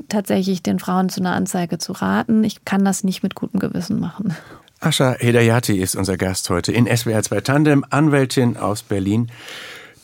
tatsächlich 0.08 0.62
den 0.62 0.78
Frauen 0.78 1.08
zu 1.08 1.20
einer 1.20 1.34
Anzeige 1.34 1.78
zu 1.78 1.92
raten. 1.92 2.44
Ich 2.44 2.64
kann 2.64 2.84
das 2.84 3.04
nicht 3.04 3.22
mit 3.22 3.34
gutem 3.34 3.60
Gewissen 3.60 4.00
machen. 4.00 4.36
Ascha 4.80 5.14
Hedayati 5.18 5.78
ist 5.78 5.96
unser 5.96 6.16
Gast 6.16 6.50
heute 6.50 6.72
in 6.72 6.86
SWR 6.86 7.22
2 7.22 7.40
Tandem, 7.40 7.84
Anwältin 7.88 8.56
aus 8.56 8.82
Berlin, 8.82 9.30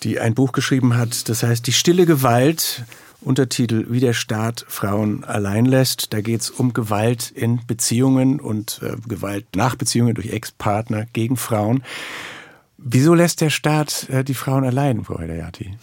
die 0.03 0.19
ein 0.19 0.35
Buch 0.35 0.53
geschrieben 0.53 0.97
hat, 0.97 1.29
das 1.29 1.43
heißt 1.43 1.67
Die 1.67 1.73
stille 1.73 2.07
Gewalt, 2.07 2.85
Untertitel 3.21 3.87
Wie 3.91 4.01
der 4.01 4.15
Staat 4.15 4.65
Frauen 4.69 5.25
allein 5.25 5.65
lässt. 5.65 6.13
Da 6.13 6.21
geht 6.21 6.41
es 6.41 6.51
um 6.51 6.73
Gewalt 6.73 7.31
in 7.31 7.61
Beziehungen 7.67 8.41
und 8.41 8.81
äh, 8.83 8.97
Gewalt 9.07 9.47
nach 9.55 9.77
Beziehungen 9.77 10.15
durch 10.15 10.33
Ex-Partner 10.33 11.07
gegen 11.13 11.37
Frauen. 11.37 11.85
Wieso 12.79 13.15
lässt 13.15 13.41
der 13.41 13.51
Staat 13.51 14.09
äh, 14.09 14.25
die 14.25 14.35
Frauen 14.35 14.65
allein, 14.65 15.05
Frau 15.05 15.21
Hedayati? 15.21 15.77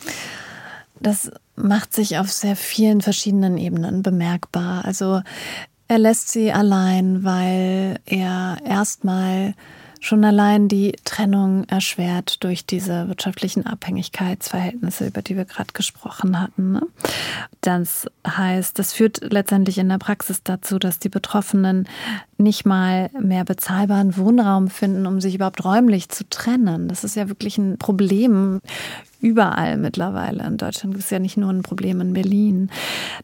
Das 1.00 1.32
macht 1.62 1.94
sich 1.94 2.18
auf 2.18 2.32
sehr 2.32 2.56
vielen 2.56 3.02
verschiedenen 3.02 3.58
Ebenen 3.58 4.02
bemerkbar. 4.02 4.86
Also 4.86 5.22
er 5.88 5.98
lässt 6.00 6.30
sie 6.30 6.52
allein, 6.52 7.24
weil 7.24 8.00
er 8.06 8.58
erstmal 8.66 9.54
schon 10.00 10.24
allein 10.24 10.68
die 10.70 10.94
Trennung 11.04 11.66
erschwert 11.66 12.44
durch 12.44 12.66
diese 12.66 13.10
wirtschaftlichen 13.10 13.66
Abhängigkeitsverhältnisse, 13.66 15.08
über 15.08 15.22
die 15.22 15.36
wir 15.36 15.46
gerade 15.46 15.74
gesprochen 15.74 16.40
hatten. 16.40 16.74
Ne? 16.74 16.82
Das 17.62 18.08
heißt, 18.26 18.80
das 18.80 18.94
führt 18.94 19.20
letztendlich 19.32 19.78
in 19.78 19.90
der 19.90 19.98
Praxis 19.98 20.42
dazu, 20.44 20.80
dass 20.80 21.00
die 21.00 21.10
Betroffenen 21.10 21.88
nicht 22.40 22.66
mal 22.66 23.10
mehr 23.20 23.44
bezahlbaren 23.44 24.18
Wohnraum 24.18 24.70
finden, 24.70 25.06
um 25.06 25.22
sich 25.22 25.36
überhaupt 25.36 25.64
räumlich 25.64 26.10
zu 26.10 26.28
trennen. 26.30 26.88
Das 26.88 27.04
ist 27.04 27.16
ja 27.16 27.28
wirklich 27.28 27.58
ein 27.58 27.78
Problem 27.78 28.62
überall 29.22 29.78
mittlerweile. 29.78 30.46
In 30.46 30.58
Deutschland 30.58 30.98
ist 30.98 31.12
ja 31.12 31.20
nicht 31.20 31.36
nur 31.36 31.50
ein 31.50 31.64
Problem 31.64 32.00
in 32.00 32.14
Berlin. 32.14 32.72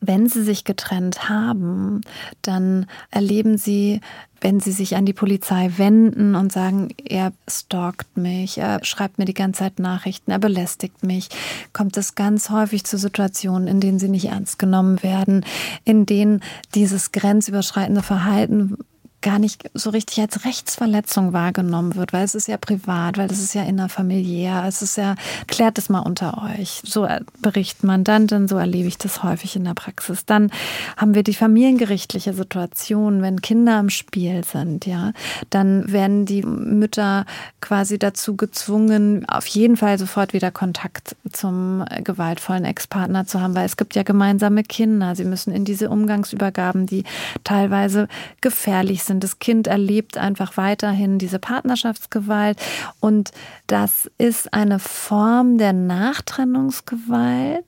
Wenn 0.01 0.27
sie 0.27 0.43
sich 0.43 0.65
getrennt 0.65 1.29
haben, 1.29 2.01
dann 2.41 2.87
erleben 3.09 3.57
sie 3.57 4.01
wenn 4.41 4.59
sie 4.59 4.73
sich 4.73 4.95
an 4.95 5.07
die 5.07 5.13
Polizei 5.13 5.71
wenden 5.77 6.35
und 6.35 6.51
sagen, 6.51 6.89
er 7.03 7.33
stalkt 7.47 8.15
mich, 8.15 8.59
er 8.59 8.83
schreibt 8.83 9.17
mir 9.17 9.25
die 9.25 9.33
ganze 9.33 9.59
Zeit 9.59 9.79
Nachrichten, 9.79 10.29
er 10.29 10.37
belästigt 10.37 11.03
mich, 11.03 11.29
kommt 11.73 11.97
es 11.97 12.13
ganz 12.13 12.51
häufig 12.51 12.83
zu 12.83 12.99
Situationen, 12.99 13.67
in 13.67 13.79
denen 13.79 13.97
sie 13.97 14.07
nicht 14.07 14.25
ernst 14.25 14.59
genommen 14.59 15.01
werden, 15.01 15.43
in 15.83 16.05
denen 16.05 16.41
dieses 16.75 17.11
grenzüberschreitende 17.11 18.03
Verhalten 18.03 18.77
gar 19.25 19.39
nicht 19.39 19.71
so 19.73 19.89
richtig 19.89 20.19
als 20.21 20.45
Rechtsverletzung 20.45 21.33
wahrgenommen 21.33 21.95
wird, 21.95 22.13
weil 22.13 22.23
es 22.23 22.35
ist 22.35 22.47
ja 22.47 22.57
privat, 22.57 23.17
weil 23.17 23.29
es 23.31 23.39
ist 23.39 23.55
ja 23.55 23.63
innerfamiliär, 23.63 24.63
es 24.67 24.83
ist 24.83 24.97
ja, 24.97 25.15
klärt 25.47 25.79
es 25.79 25.89
mal 25.89 26.01
unter 26.01 26.43
euch. 26.43 26.83
So 26.85 27.07
berichtet 27.39 27.83
Mandantin, 27.83 28.47
so 28.47 28.57
erlebe 28.57 28.87
ich 28.87 28.99
das 28.99 29.23
häufig 29.23 29.55
in 29.55 29.63
der 29.63 29.73
Praxis. 29.73 30.25
Dann 30.25 30.51
haben 30.95 31.15
wir 31.15 31.23
die 31.23 31.33
familiengerichtliche 31.33 32.33
Situation, 32.33 33.23
wenn 33.23 33.41
Kinder 33.41 33.79
im 33.79 33.89
Spiel 33.89 34.43
sind, 34.43 34.85
ja, 34.85 35.11
dann 35.49 35.91
werden 35.91 36.27
die 36.27 36.43
Mütter 36.43 37.25
quasi 37.61 37.97
dazu 37.97 38.35
gezwungen, 38.35 39.27
auf 39.27 39.47
jeden 39.47 39.75
Fall 39.75 39.97
sofort 39.97 40.33
wieder 40.33 40.51
Kontakt 40.51 41.15
zum 41.31 41.83
gewaltvollen 42.03 42.63
Ex-Partner 42.63 43.25
zu 43.25 43.41
haben, 43.41 43.55
weil 43.55 43.65
es 43.65 43.75
gibt 43.75 43.95
ja 43.95 44.03
gemeinsame 44.03 44.61
Kinder. 44.61 45.15
Sie 45.15 45.25
müssen 45.25 45.51
in 45.51 45.65
diese 45.65 45.89
Umgangsübergaben, 45.89 46.85
die 46.85 47.05
teilweise 47.43 48.07
gefährlich 48.41 49.03
sind, 49.03 49.14
sind. 49.15 49.23
Das 49.23 49.39
Kind 49.39 49.67
erlebt 49.67 50.17
einfach 50.17 50.57
weiterhin 50.57 51.17
diese 51.17 51.39
Partnerschaftsgewalt 51.39 52.61
und 52.99 53.31
das 53.67 54.11
ist 54.17 54.53
eine 54.53 54.79
Form 54.79 55.57
der 55.57 55.73
Nachtrennungsgewalt, 55.73 57.63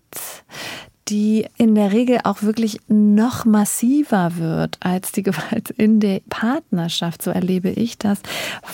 die 1.08 1.48
in 1.58 1.74
der 1.76 1.94
Regel 1.94 2.20
auch 2.24 2.42
wirklich 2.42 2.80
noch 2.88 3.46
massiver 3.46 4.38
wird 4.38 4.78
als 4.82 5.12
die 5.12 5.24
Gewalt 5.28 5.70
in 5.72 6.00
der 6.00 6.22
Partnerschaft. 6.30 7.22
So 7.22 7.32
erlebe 7.32 7.70
ich 7.70 7.98
das, 7.98 8.20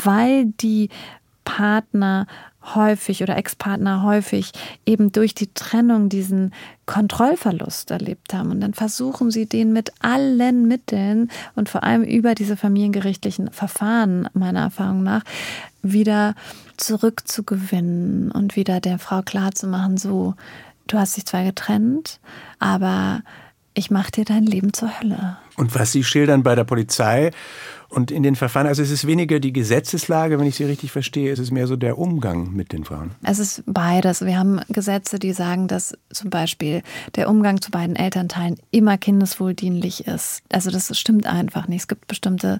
weil 0.03 0.45
die 0.45 0.89
Partner 1.45 2.27
häufig 2.75 3.21
oder 3.21 3.37
Ex-Partner 3.37 4.03
häufig 4.03 4.51
eben 4.85 5.11
durch 5.11 5.35
die 5.35 5.53
Trennung 5.53 6.09
diesen 6.09 6.53
Kontrollverlust 6.85 7.91
erlebt 7.91 8.33
haben. 8.33 8.51
Und 8.51 8.61
dann 8.61 8.73
versuchen 8.73 9.31
sie 9.31 9.45
den 9.45 9.73
mit 9.73 9.91
allen 10.01 10.67
Mitteln 10.67 11.29
und 11.55 11.69
vor 11.69 11.83
allem 11.83 12.03
über 12.03 12.35
diese 12.35 12.57
familiengerichtlichen 12.57 13.51
Verfahren, 13.51 14.29
meiner 14.33 14.61
Erfahrung 14.61 15.03
nach, 15.03 15.23
wieder 15.81 16.35
zurückzugewinnen 16.77 18.31
und 18.31 18.55
wieder 18.55 18.79
der 18.79 18.99
Frau 18.99 19.21
klarzumachen, 19.21 19.97
so, 19.97 20.35
du 20.87 20.97
hast 20.97 21.17
dich 21.17 21.25
zwar 21.25 21.43
getrennt, 21.43 22.19
aber 22.59 23.21
ich 23.73 23.91
mache 23.91 24.11
dir 24.11 24.25
dein 24.25 24.45
Leben 24.45 24.73
zur 24.73 24.99
Hölle. 24.99 25.37
Und 25.55 25.75
was 25.75 25.91
Sie 25.91 26.03
schildern 26.03 26.43
bei 26.43 26.55
der 26.55 26.63
Polizei 26.63 27.31
und 27.93 28.11
in 28.11 28.23
den 28.23 28.35
Verfahren, 28.35 28.67
also 28.67 28.81
es 28.81 28.89
ist 28.89 29.05
weniger 29.05 29.39
die 29.39 29.53
Gesetzeslage, 29.53 30.39
wenn 30.39 30.47
ich 30.47 30.55
Sie 30.55 30.63
richtig 30.63 30.91
verstehe, 30.91 31.31
es 31.31 31.39
ist 31.39 31.51
mehr 31.51 31.67
so 31.67 31.75
der 31.75 31.97
Umgang 31.97 32.51
mit 32.53 32.73
den 32.73 32.83
Frauen. 32.83 33.11
Es 33.23 33.39
ist 33.39 33.63
beides. 33.67 34.25
Wir 34.25 34.37
haben 34.37 34.61
Gesetze, 34.69 35.19
die 35.19 35.31
sagen, 35.31 35.67
dass 35.67 35.95
zum 36.11 36.29
Beispiel 36.29 36.81
der 37.15 37.29
Umgang 37.29 37.61
zu 37.61 37.71
beiden 37.71 37.95
Elternteilen 37.95 38.57
immer 38.71 38.97
kindeswohldienlich 38.97 40.07
ist. 40.07 40.41
Also 40.51 40.71
das 40.71 40.97
stimmt 40.97 41.27
einfach 41.27 41.67
nicht. 41.67 41.81
Es 41.81 41.87
gibt 41.87 42.07
bestimmte 42.07 42.59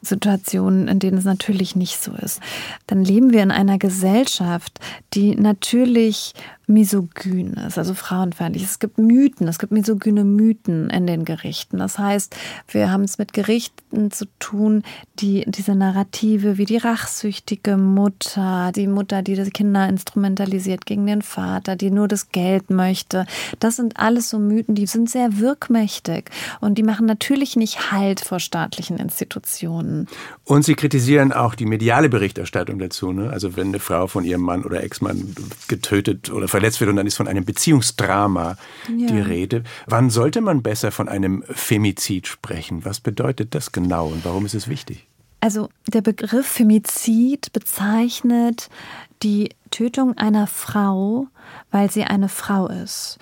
Situationen, 0.00 0.88
in 0.88 0.98
denen 0.98 1.18
es 1.18 1.24
natürlich 1.24 1.76
nicht 1.76 2.02
so 2.02 2.12
ist. 2.12 2.40
Dann 2.86 3.04
leben 3.04 3.32
wir 3.32 3.42
in 3.42 3.52
einer 3.52 3.78
Gesellschaft, 3.78 4.80
die 5.14 5.36
natürlich 5.36 6.34
misogyn 6.66 7.54
ist, 7.54 7.78
also 7.78 7.94
frauenfeindlich. 7.94 8.64
Es 8.64 8.78
gibt 8.78 8.98
Mythen, 8.98 9.48
es 9.48 9.58
gibt 9.58 9.72
misogyne 9.72 10.24
Mythen 10.24 10.90
in 10.90 11.06
den 11.06 11.24
Gerichten. 11.24 11.78
Das 11.78 11.98
heißt, 11.98 12.34
wir 12.68 12.90
haben 12.90 13.02
es 13.02 13.18
mit 13.18 13.32
Gerichten 13.32 14.10
zu 14.10 14.26
tun, 14.38 14.71
die 15.18 15.44
diese 15.46 15.74
Narrative 15.74 16.56
wie 16.56 16.64
die 16.64 16.78
rachsüchtige 16.78 17.76
Mutter, 17.76 18.72
die 18.74 18.86
Mutter, 18.86 19.22
die 19.22 19.34
die 19.34 19.50
Kinder 19.50 19.88
instrumentalisiert 19.88 20.86
gegen 20.86 21.06
den 21.06 21.22
Vater, 21.22 21.76
die 21.76 21.90
nur 21.90 22.08
das 22.08 22.30
Geld 22.30 22.70
möchte. 22.70 23.26
Das 23.60 23.76
sind 23.76 23.98
alles 23.98 24.30
so 24.30 24.38
Mythen, 24.38 24.74
die 24.74 24.86
sind 24.86 25.10
sehr 25.10 25.38
wirkmächtig 25.38 26.30
und 26.60 26.78
die 26.78 26.82
machen 26.82 27.06
natürlich 27.06 27.56
nicht 27.56 27.92
Halt 27.92 28.20
vor 28.20 28.40
staatlichen 28.40 28.98
Institutionen. 28.98 30.08
Und 30.44 30.64
sie 30.64 30.74
kritisieren 30.74 31.32
auch 31.32 31.54
die 31.54 31.66
mediale 31.66 32.08
Berichterstattung 32.08 32.78
dazu. 32.78 33.12
Ne? 33.12 33.30
Also 33.30 33.56
wenn 33.56 33.68
eine 33.68 33.80
Frau 33.80 34.06
von 34.06 34.24
ihrem 34.24 34.42
Mann 34.42 34.64
oder 34.64 34.82
Ex-Mann 34.82 35.34
getötet 35.68 36.30
oder 36.30 36.48
verletzt 36.48 36.80
wird 36.80 36.90
und 36.90 36.96
dann 36.96 37.06
ist 37.06 37.16
von 37.16 37.28
einem 37.28 37.44
Beziehungsdrama 37.44 38.56
ja. 38.96 39.06
die 39.06 39.20
Rede. 39.20 39.64
Wann 39.86 40.10
sollte 40.10 40.40
man 40.40 40.62
besser 40.62 40.90
von 40.90 41.08
einem 41.08 41.42
Femizid 41.48 42.26
sprechen? 42.26 42.84
Was 42.84 43.00
bedeutet 43.00 43.54
das 43.54 43.72
genau 43.72 44.06
und 44.08 44.24
warum 44.24 44.46
ist 44.46 44.54
es 44.54 44.61
wichtig? 44.68 45.08
Also 45.40 45.70
der 45.88 46.02
Begriff 46.02 46.46
Femizid 46.46 47.52
bezeichnet 47.52 48.70
die 49.24 49.50
Tötung 49.72 50.16
einer 50.16 50.46
Frau, 50.46 51.26
weil 51.72 51.90
sie 51.90 52.04
eine 52.04 52.28
Frau 52.28 52.68
ist. 52.68 53.18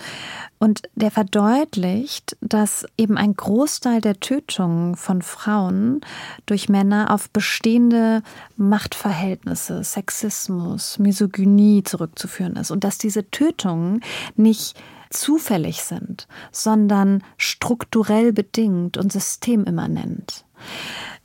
Und 0.59 0.83
der 0.95 1.11
verdeutlicht, 1.11 2.37
dass 2.43 2.85
eben 2.99 3.17
ein 3.17 3.35
Großteil 3.35 4.03
der 4.03 4.21
Tötungen 4.21 4.97
von 4.97 5.23
Frauen 5.23 6.03
durch 6.45 6.69
Männer 6.69 7.11
auf 7.11 7.31
bestehende 7.31 8.23
Machtverhältnisse, 8.59 9.83
Sexismus, 9.83 10.99
Misogynie 10.99 11.85
zurückzuführen 11.85 12.57
ist. 12.57 12.71
Und 12.71 12.85
dass 12.85 12.99
diese 12.99 13.31
Tötungen 13.31 14.03
nicht 14.37 14.79
zufällig 15.09 15.83
sind, 15.83 16.29
sondern 16.53 17.25
strukturell 17.39 18.35
bedingt 18.35 18.99
und 18.99 19.11
systemimmanent. 19.11 20.45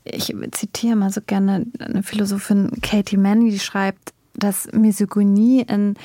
Ich 0.05 0.33
zitiere 0.51 0.95
mal 0.95 1.11
so 1.11 1.21
gerne 1.25 1.65
eine 1.79 2.03
Philosophin 2.03 2.71
Katie 2.81 3.17
Manny, 3.17 3.51
die 3.51 3.59
schreibt, 3.59 4.13
dass 4.33 4.67
Misogynie 4.71 5.61
in 5.61 5.95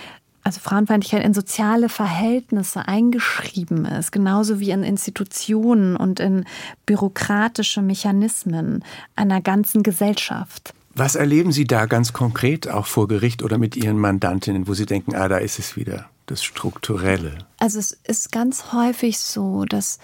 also 0.42 0.58
Frauenfeindlichkeit 0.60 1.22
in 1.22 1.34
soziale 1.34 1.90
Verhältnisse 1.90 2.88
eingeschrieben 2.88 3.84
ist, 3.84 4.10
genauso 4.10 4.58
wie 4.58 4.70
in 4.70 4.82
Institutionen 4.82 5.96
und 5.96 6.18
in 6.18 6.44
bürokratische 6.86 7.82
Mechanismen 7.82 8.82
einer 9.16 9.42
ganzen 9.42 9.82
Gesellschaft. 9.82 10.72
Was 10.94 11.14
erleben 11.14 11.52
Sie 11.52 11.66
da 11.66 11.86
ganz 11.86 12.12
konkret 12.12 12.68
auch 12.68 12.86
vor 12.86 13.06
Gericht 13.06 13.42
oder 13.42 13.58
mit 13.58 13.76
Ihren 13.76 13.98
Mandantinnen, 13.98 14.66
wo 14.66 14.74
Sie 14.74 14.86
denken, 14.86 15.14
ah, 15.14 15.28
da 15.28 15.36
ist 15.36 15.58
es 15.58 15.76
wieder? 15.76 16.08
Das 16.30 16.44
Strukturelle? 16.44 17.38
Also 17.58 17.78
es 17.78 17.92
ist 18.04 18.32
ganz 18.32 18.72
häufig 18.72 19.18
so, 19.18 19.64
dass 19.64 19.98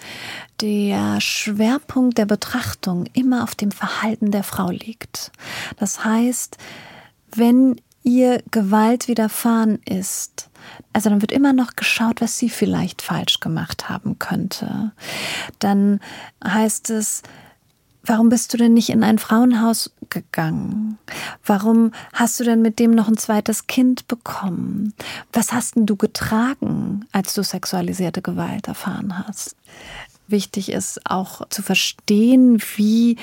der 0.61 1.21
Schwerpunkt 1.21 2.17
der 2.17 2.25
Betrachtung 2.25 3.05
immer 3.13 3.43
auf 3.43 3.55
dem 3.55 3.71
Verhalten 3.71 4.31
der 4.31 4.43
Frau 4.43 4.69
liegt. 4.69 5.31
Das 5.77 6.03
heißt, 6.03 6.57
wenn 7.35 7.79
ihr 8.03 8.41
Gewalt 8.51 9.07
widerfahren 9.07 9.79
ist, 9.85 10.49
also 10.93 11.09
dann 11.09 11.21
wird 11.21 11.31
immer 11.31 11.53
noch 11.53 11.75
geschaut, 11.75 12.21
was 12.21 12.37
sie 12.37 12.49
vielleicht 12.49 13.01
falsch 13.01 13.39
gemacht 13.39 13.89
haben 13.89 14.19
könnte. 14.19 14.91
Dann 15.59 15.99
heißt 16.43 16.89
es, 16.89 17.23
Warum 18.07 18.29
bist 18.29 18.53
du 18.53 18.57
denn 18.57 18.73
nicht 18.73 18.89
in 18.89 19.03
ein 19.03 19.19
Frauenhaus 19.19 19.91
gegangen? 20.09 20.97
Warum 21.45 21.91
hast 22.13 22.39
du 22.39 22.45
denn 22.45 22.61
mit 22.61 22.79
dem 22.79 22.91
noch 22.91 23.09
ein 23.09 23.17
zweites 23.17 23.67
Kind 23.67 24.07
bekommen? 24.07 24.93
Was 25.33 25.51
hast 25.51 25.75
denn 25.75 25.85
du 25.85 25.97
getragen, 25.97 27.05
als 27.11 27.33
du 27.33 27.43
sexualisierte 27.43 28.21
Gewalt 28.21 28.69
erfahren 28.69 29.27
hast? 29.27 29.57
Wichtig 30.29 30.71
ist 30.71 31.01
auch 31.05 31.49
zu 31.49 31.61
verstehen, 31.61 32.61
wie 32.77 33.17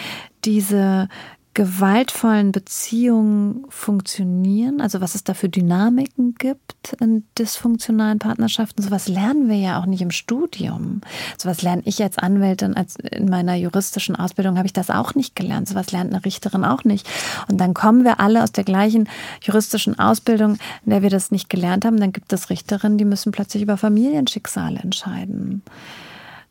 diese 0.45 1.09
gewaltvollen 1.55 2.53
Beziehungen 2.53 3.64
funktionieren, 3.71 4.83
also 4.83 5.00
was 5.00 5.14
es 5.14 5.25
da 5.25 5.33
für 5.33 5.49
Dynamiken 5.49 6.35
gibt 6.35 6.74
in 6.93 7.25
dysfunktionalen 7.38 8.19
Partnerschaften, 8.19 8.83
sowas 8.83 9.09
lernen 9.09 9.49
wir 9.49 9.57
ja 9.57 9.81
auch 9.81 9.87
nicht 9.87 10.03
im 10.03 10.11
Studium. 10.11 11.00
Sowas 11.38 11.62
lerne 11.62 11.83
ich 11.85 12.03
als 12.03 12.19
Anwältin, 12.19 12.76
als 12.76 12.97
in 12.97 13.29
meiner 13.29 13.55
juristischen 13.55 14.17
Ausbildung 14.17 14.57
habe 14.57 14.67
ich 14.67 14.73
das 14.73 14.91
auch 14.91 15.14
nicht 15.14 15.37
gelernt. 15.37 15.69
Sowas 15.69 15.93
lernt 15.93 16.12
eine 16.12 16.25
Richterin 16.25 16.64
auch 16.64 16.85
nicht. 16.85 17.09
Und 17.49 17.59
dann 17.59 17.75
kommen 17.75 18.05
wir 18.05 18.21
alle 18.21 18.43
aus 18.43 18.53
der 18.53 18.64
gleichen 18.64 19.09
juristischen 19.43 19.99
Ausbildung, 19.99 20.59
in 20.85 20.91
der 20.91 21.03
wir 21.03 21.11
das 21.11 21.31
nicht 21.31 21.49
gelernt 21.49 21.85
haben. 21.85 21.99
Dann 21.99 22.12
gibt 22.12 22.33
es 22.33 22.50
Richterinnen, 22.50 22.99
die 22.99 23.05
müssen 23.05 23.33
plötzlich 23.33 23.62
über 23.62 23.76
Familienschicksale 23.76 24.79
entscheiden. 24.81 25.62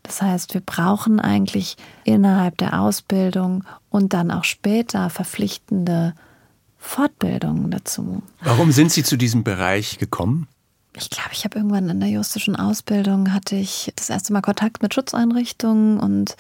Das 0.03 0.21
heißt, 0.21 0.53
wir 0.53 0.61
brauchen 0.61 1.19
eigentlich 1.19 1.77
innerhalb 2.03 2.57
der 2.57 2.81
Ausbildung 2.81 3.63
und 3.89 4.13
dann 4.13 4.31
auch 4.31 4.43
später 4.43 5.09
verpflichtende 5.09 6.13
Fortbildungen 6.83 7.71
dazu. 7.71 8.21
Warum 8.41 8.71
sind 8.71 8.91
Sie 8.91 9.03
zu 9.03 9.17
diesem 9.17 9.43
Bereich 9.43 9.97
gekommen? 9.97 10.47
Ich 10.95 11.09
glaube, 11.09 11.29
ich 11.31 11.43
habe 11.43 11.57
irgendwann 11.57 11.89
in 11.89 11.99
der 11.99 12.09
juristischen 12.09 12.55
Ausbildung 12.55 13.33
hatte 13.33 13.55
ich 13.55 13.91
das 13.95 14.11
erste 14.11 14.31
Mal 14.31 14.41
Kontakt 14.41 14.83
mit 14.83 14.93
Schutzeinrichtungen 14.93 15.99
und 15.99 16.35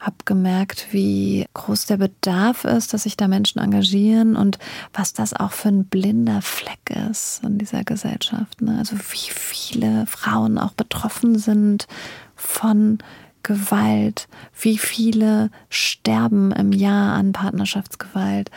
habe 0.00 0.16
gemerkt, 0.24 0.86
wie 0.92 1.46
groß 1.52 1.86
der 1.86 1.98
Bedarf 1.98 2.64
ist, 2.64 2.94
dass 2.94 3.02
sich 3.02 3.18
da 3.18 3.28
Menschen 3.28 3.58
engagieren 3.58 4.34
und 4.34 4.58
was 4.94 5.12
das 5.12 5.34
auch 5.34 5.52
für 5.52 5.68
ein 5.68 5.84
blinder 5.84 6.40
Fleck 6.40 6.96
ist 7.10 7.42
in 7.44 7.58
dieser 7.58 7.84
Gesellschaft. 7.84 8.62
Ne? 8.62 8.78
Also 8.78 8.96
wie 8.96 9.30
viele 9.30 10.06
Frauen 10.06 10.56
auch 10.56 10.72
betroffen 10.72 11.38
sind 11.38 11.86
von 12.34 12.96
Gewalt, 13.42 14.28
wie 14.58 14.78
viele 14.78 15.50
sterben 15.68 16.52
im 16.52 16.72
Jahr 16.72 17.14
an 17.14 17.32
Partnerschaftsgewalt 17.32 18.50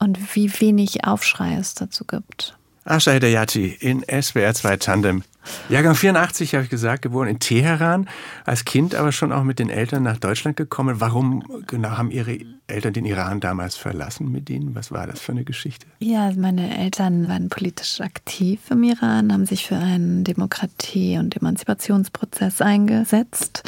und 0.00 0.34
wie 0.34 0.50
wenig 0.60 1.04
Aufschrei 1.04 1.54
es 1.54 1.74
dazu 1.74 2.04
gibt. 2.04 2.56
Asha 2.84 3.12
Hedayati 3.12 3.76
in 3.78 4.02
SWR 4.02 4.54
2 4.54 4.76
Tandem. 4.78 5.22
Jahrgang 5.68 5.94
84 5.94 6.54
habe 6.54 6.64
ich 6.64 6.70
gesagt, 6.70 7.02
geboren 7.02 7.28
in 7.28 7.38
Teheran, 7.38 8.08
als 8.44 8.64
Kind 8.64 8.94
aber 8.94 9.12
schon 9.12 9.32
auch 9.32 9.42
mit 9.42 9.58
den 9.58 9.70
Eltern 9.70 10.02
nach 10.02 10.18
Deutschland 10.18 10.56
gekommen. 10.56 11.00
Warum 11.00 11.62
genau 11.66 11.90
haben 11.90 12.10
Ihre 12.10 12.38
Eltern 12.66 12.92
den 12.92 13.04
Iran 13.04 13.40
damals 13.40 13.76
verlassen 13.76 14.30
mit 14.32 14.50
Ihnen? 14.50 14.74
Was 14.74 14.92
war 14.92 15.06
das 15.06 15.20
für 15.20 15.32
eine 15.32 15.44
Geschichte? 15.44 15.86
Ja, 15.98 16.32
meine 16.36 16.78
Eltern 16.78 17.28
waren 17.28 17.48
politisch 17.48 18.00
aktiv 18.00 18.60
im 18.70 18.82
Iran, 18.82 19.32
haben 19.32 19.46
sich 19.46 19.66
für 19.66 19.76
einen 19.76 20.24
Demokratie- 20.24 21.18
und 21.18 21.36
Emanzipationsprozess 21.36 22.60
eingesetzt 22.60 23.62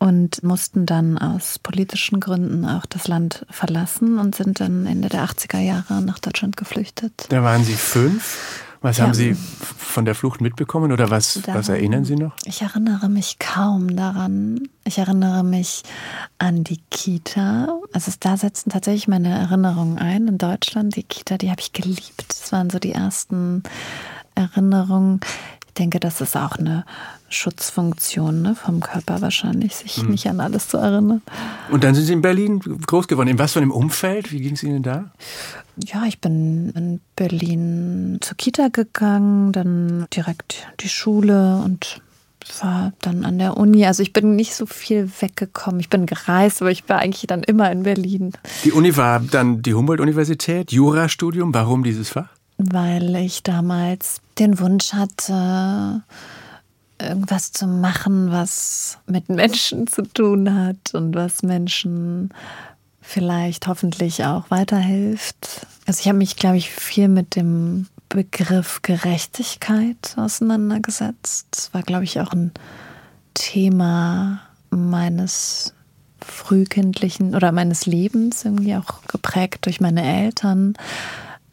und 0.00 0.42
mussten 0.42 0.86
dann 0.86 1.18
aus 1.18 1.58
politischen 1.58 2.20
Gründen 2.20 2.64
auch 2.64 2.86
das 2.86 3.06
Land 3.06 3.46
verlassen 3.50 4.18
und 4.18 4.34
sind 4.34 4.58
dann 4.58 4.86
Ende 4.86 5.10
der 5.10 5.24
80er 5.24 5.60
Jahre 5.60 6.00
nach 6.02 6.18
Deutschland 6.18 6.56
geflüchtet. 6.56 7.26
Da 7.28 7.44
waren 7.44 7.62
Sie 7.62 7.74
fünf. 7.74 8.64
Was 8.82 8.96
ja. 8.96 9.04
haben 9.04 9.12
Sie 9.12 9.34
von 9.34 10.06
der 10.06 10.14
Flucht 10.14 10.40
mitbekommen 10.40 10.90
oder 10.90 11.10
was, 11.10 11.34
daran, 11.34 11.60
was 11.60 11.68
erinnern 11.68 12.06
Sie 12.06 12.16
noch? 12.16 12.34
Ich 12.46 12.62
erinnere 12.62 13.10
mich 13.10 13.38
kaum 13.38 13.94
daran. 13.94 14.70
Ich 14.84 14.96
erinnere 14.96 15.44
mich 15.44 15.82
an 16.38 16.64
die 16.64 16.80
Kita. 16.88 17.68
Also 17.92 18.10
da 18.18 18.38
setzten 18.38 18.70
tatsächlich 18.70 19.06
meine 19.06 19.28
Erinnerungen 19.28 19.98
ein 19.98 20.28
in 20.28 20.38
Deutschland. 20.38 20.96
Die 20.96 21.02
Kita, 21.02 21.36
die 21.36 21.50
habe 21.50 21.60
ich 21.60 21.74
geliebt. 21.74 22.24
Das 22.26 22.52
waren 22.52 22.70
so 22.70 22.78
die 22.78 22.92
ersten 22.92 23.64
Erinnerungen. 24.34 25.20
Ich 25.70 25.74
denke, 25.74 26.00
das 26.00 26.20
ist 26.20 26.36
auch 26.36 26.56
eine 26.56 26.84
Schutzfunktion 27.28 28.42
ne, 28.42 28.56
vom 28.56 28.80
Körper 28.80 29.20
wahrscheinlich, 29.20 29.76
sich 29.76 30.02
mhm. 30.02 30.10
nicht 30.10 30.28
an 30.28 30.40
alles 30.40 30.66
zu 30.66 30.78
erinnern. 30.78 31.22
Und 31.70 31.84
dann 31.84 31.94
sind 31.94 32.06
Sie 32.06 32.12
in 32.12 32.22
Berlin 32.22 32.58
groß 32.58 33.06
geworden. 33.06 33.28
In 33.28 33.38
was 33.38 33.52
für 33.52 33.60
einem 33.60 33.70
Umfeld? 33.70 34.32
Wie 34.32 34.40
ging 34.40 34.54
es 34.54 34.64
Ihnen 34.64 34.82
da? 34.82 35.12
Ja, 35.76 36.06
ich 36.06 36.20
bin 36.20 36.70
in 36.70 37.00
Berlin 37.14 38.18
zur 38.20 38.36
Kita 38.36 38.66
gegangen, 38.68 39.52
dann 39.52 40.06
direkt 40.12 40.66
die 40.80 40.88
Schule 40.88 41.62
und 41.64 42.02
war 42.62 42.92
dann 43.00 43.24
an 43.24 43.38
der 43.38 43.56
Uni. 43.56 43.86
Also 43.86 44.02
ich 44.02 44.12
bin 44.12 44.34
nicht 44.34 44.56
so 44.56 44.66
viel 44.66 45.08
weggekommen. 45.20 45.78
Ich 45.78 45.88
bin 45.88 46.06
gereist, 46.06 46.62
aber 46.62 46.72
ich 46.72 46.88
war 46.88 46.98
eigentlich 46.98 47.28
dann 47.28 47.44
immer 47.44 47.70
in 47.70 47.84
Berlin. 47.84 48.32
Die 48.64 48.72
Uni 48.72 48.96
war 48.96 49.20
dann 49.20 49.62
die 49.62 49.74
Humboldt-Universität, 49.74 50.72
Jurastudium. 50.72 51.54
Warum 51.54 51.84
dieses 51.84 52.08
Fach? 52.08 52.39
Weil 52.62 53.16
ich 53.16 53.42
damals 53.42 54.20
den 54.38 54.58
Wunsch 54.58 54.92
hatte, 54.92 56.02
irgendwas 57.00 57.52
zu 57.52 57.66
machen, 57.66 58.30
was 58.30 58.98
mit 59.06 59.28
Menschen 59.30 59.86
zu 59.86 60.02
tun 60.02 60.54
hat 60.54 60.94
und 60.94 61.14
was 61.14 61.42
Menschen 61.42 62.30
vielleicht 63.00 63.66
hoffentlich 63.66 64.24
auch 64.24 64.50
weiterhilft. 64.50 65.66
Also 65.86 66.00
ich 66.00 66.08
habe 66.08 66.18
mich, 66.18 66.36
glaube 66.36 66.58
ich, 66.58 66.70
viel 66.70 67.08
mit 67.08 67.34
dem 67.34 67.86
Begriff 68.10 68.82
Gerechtigkeit 68.82 70.14
auseinandergesetzt. 70.16 71.46
Das 71.52 71.72
war, 71.72 71.82
glaube 71.82 72.04
ich, 72.04 72.20
auch 72.20 72.32
ein 72.32 72.52
Thema 73.34 74.40
meines 74.70 75.72
frühkindlichen 76.20 77.34
oder 77.34 77.52
meines 77.52 77.86
Lebens, 77.86 78.44
irgendwie 78.44 78.76
auch 78.76 79.02
geprägt 79.08 79.64
durch 79.64 79.80
meine 79.80 80.04
Eltern 80.04 80.74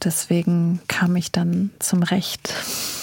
deswegen 0.04 0.80
kam 0.88 1.16
ich 1.16 1.32
dann 1.32 1.72
zum 1.80 2.04
Recht. 2.04 2.54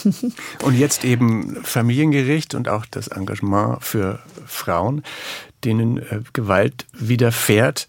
und 0.63 0.79
jetzt 0.79 1.05
eben 1.05 1.63
Familiengericht 1.65 2.55
und 2.55 2.69
auch 2.69 2.87
das 2.87 3.09
Engagement 3.09 3.83
für 3.83 4.21
Frauen, 4.47 5.03
denen 5.65 5.99
äh, 5.99 6.21
Gewalt 6.33 6.87
widerfährt. 6.93 7.89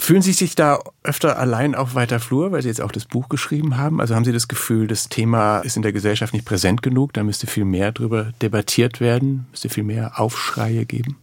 Fühlen 0.00 0.22
Sie 0.22 0.32
sich 0.32 0.54
da 0.54 0.78
öfter 1.02 1.38
allein 1.38 1.74
auf 1.74 1.96
weiter 1.96 2.20
Flur, 2.20 2.52
weil 2.52 2.62
Sie 2.62 2.68
jetzt 2.68 2.80
auch 2.80 2.92
das 2.92 3.04
Buch 3.04 3.28
geschrieben 3.28 3.76
haben? 3.76 4.00
Also 4.00 4.14
haben 4.14 4.24
Sie 4.24 4.32
das 4.32 4.46
Gefühl, 4.46 4.86
das 4.86 5.08
Thema 5.08 5.58
ist 5.58 5.76
in 5.76 5.82
der 5.82 5.92
Gesellschaft 5.92 6.32
nicht 6.32 6.44
präsent 6.44 6.82
genug, 6.82 7.12
da 7.14 7.24
müsste 7.24 7.48
viel 7.48 7.64
mehr 7.64 7.90
darüber 7.90 8.32
debattiert 8.40 9.00
werden, 9.00 9.48
müsste 9.50 9.68
viel 9.68 9.82
mehr 9.82 10.20
Aufschreie 10.20 10.86
geben? 10.86 11.16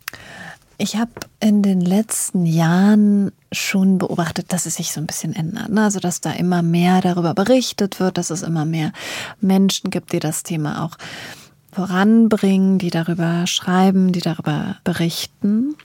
Ich 0.77 0.97
habe 0.97 1.11
in 1.39 1.61
den 1.61 1.81
letzten 1.81 2.45
Jahren 2.45 3.31
schon 3.51 3.97
beobachtet, 3.97 4.51
dass 4.51 4.65
es 4.65 4.75
sich 4.75 4.91
so 4.91 4.99
ein 4.99 5.07
bisschen 5.07 5.33
ändert. 5.33 5.69
Ne? 5.69 5.83
Also, 5.83 5.99
dass 5.99 6.21
da 6.21 6.31
immer 6.31 6.61
mehr 6.61 7.01
darüber 7.01 7.33
berichtet 7.33 7.99
wird, 7.99 8.17
dass 8.17 8.29
es 8.29 8.41
immer 8.41 8.65
mehr 8.65 8.91
Menschen 9.39 9.89
gibt, 9.89 10.11
die 10.11 10.19
das 10.19 10.43
Thema 10.43 10.83
auch 10.83 10.97
voranbringen, 11.71 12.79
die 12.79 12.89
darüber 12.89 13.47
schreiben, 13.47 14.11
die 14.11 14.21
darüber 14.21 14.77
berichten. 14.83 15.75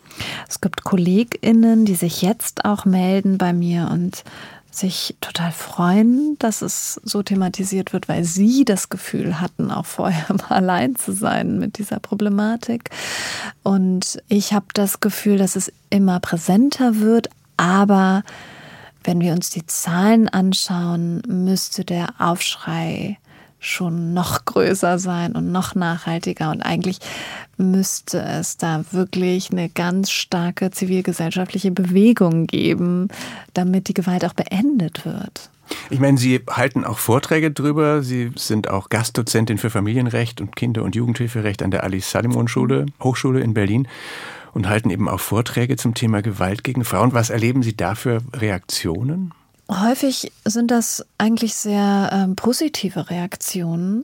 Es 0.48 0.61
gibt 0.61 0.85
KollegInnen, 0.85 1.85
die 1.85 1.96
sich 1.96 2.22
jetzt 2.22 2.64
auch 2.64 2.85
melden 2.85 3.38
bei 3.38 3.53
mir 3.53 3.88
und 3.90 4.24
sich 4.70 5.16
total 5.20 5.52
freuen, 5.52 6.37
dass 6.38 6.62
es 6.62 7.00
so 7.04 7.22
thematisiert 7.22 7.92
wird, 7.92 8.09
weil 8.09 8.24
sie 8.24 8.64
das 8.64 8.88
Gefühl 8.88 9.40
hatten, 9.40 9.70
auch 9.70 9.87
vorher 9.87 10.26
mal 10.35 10.56
allein 10.56 10.96
zu 10.96 11.12
sein 11.12 11.59
mit 11.59 11.78
dieser 11.78 11.98
Problematik. 12.00 12.90
Und 13.62 14.22
ich 14.28 14.52
habe 14.52 14.66
das 14.74 15.00
Gefühl, 15.00 15.38
dass 15.38 15.56
es 15.56 15.72
immer 15.90 16.20
präsenter 16.20 17.00
wird, 17.00 17.28
aber 17.56 18.22
wenn 19.04 19.20
wir 19.20 19.33
uns 19.33 19.50
die 19.50 19.66
Zahlen 19.66 20.28
anschauen, 20.28 21.22
müsste 21.26 21.85
der 21.85 22.09
Aufschrei 22.18 23.18
schon 23.61 24.14
noch 24.14 24.46
größer 24.46 24.99
sein 24.99 25.33
und 25.33 25.53
noch 25.53 25.75
nachhaltiger. 25.75 26.51
Und 26.51 26.62
eigentlich 26.62 26.99
müsste 27.59 28.20
es 28.20 28.57
da 28.57 28.85
wirklich 28.90 29.53
eine 29.53 29.68
ganz 29.68 30.11
starke 30.11 30.70
zivilgesellschaftliche 30.70 31.70
Bewegung 31.70 32.46
geben, 32.46 33.09
damit 33.55 33.88
die 33.88 33.94
Gewalt 33.94 34.25
auch 34.25 34.35
beendet 34.35 35.05
wird. 35.05 35.51
Ich 35.88 36.01
meine, 36.01 36.18
Sie 36.18 36.40
halten 36.49 36.85
auch 36.85 36.99
Vorträge 36.99 37.51
drüber. 37.51 38.03
Sie 38.03 38.33
sind 38.35 38.68
auch 38.68 38.88
Gastdozentin 38.88 39.59
für 39.59 39.70
Familienrecht 39.70 40.40
und 40.40 40.57
Kinder- 40.57 40.83
und 40.83 40.96
Jugendhilferecht 40.96 41.62
an 41.62 41.70
der 41.70 41.85
Alice 41.85 42.11
Salimon 42.11 42.49
Schule, 42.49 42.87
Hochschule 43.03 43.40
in 43.40 43.55
Berlin 43.55 43.87
und 44.53 44.68
halten 44.68 44.90
eben 44.90 45.09
auch 45.09 45.20
Vorträge 45.20 45.77
zum 45.77 45.94
Thema 45.94 46.23
Gewalt 46.23 46.64
gegen 46.64 46.85
Frauen. 46.85 47.12
Was 47.12 47.31
erleben 47.31 47.62
Sie 47.62 47.77
da 47.77 47.94
für 47.94 48.20
Reaktionen? 48.33 49.33
Häufig 49.70 50.33
sind 50.44 50.72
das 50.72 51.06
eigentlich 51.16 51.54
sehr 51.54 52.11
ähm, 52.12 52.35
positive 52.35 53.09
Reaktionen. 53.09 54.02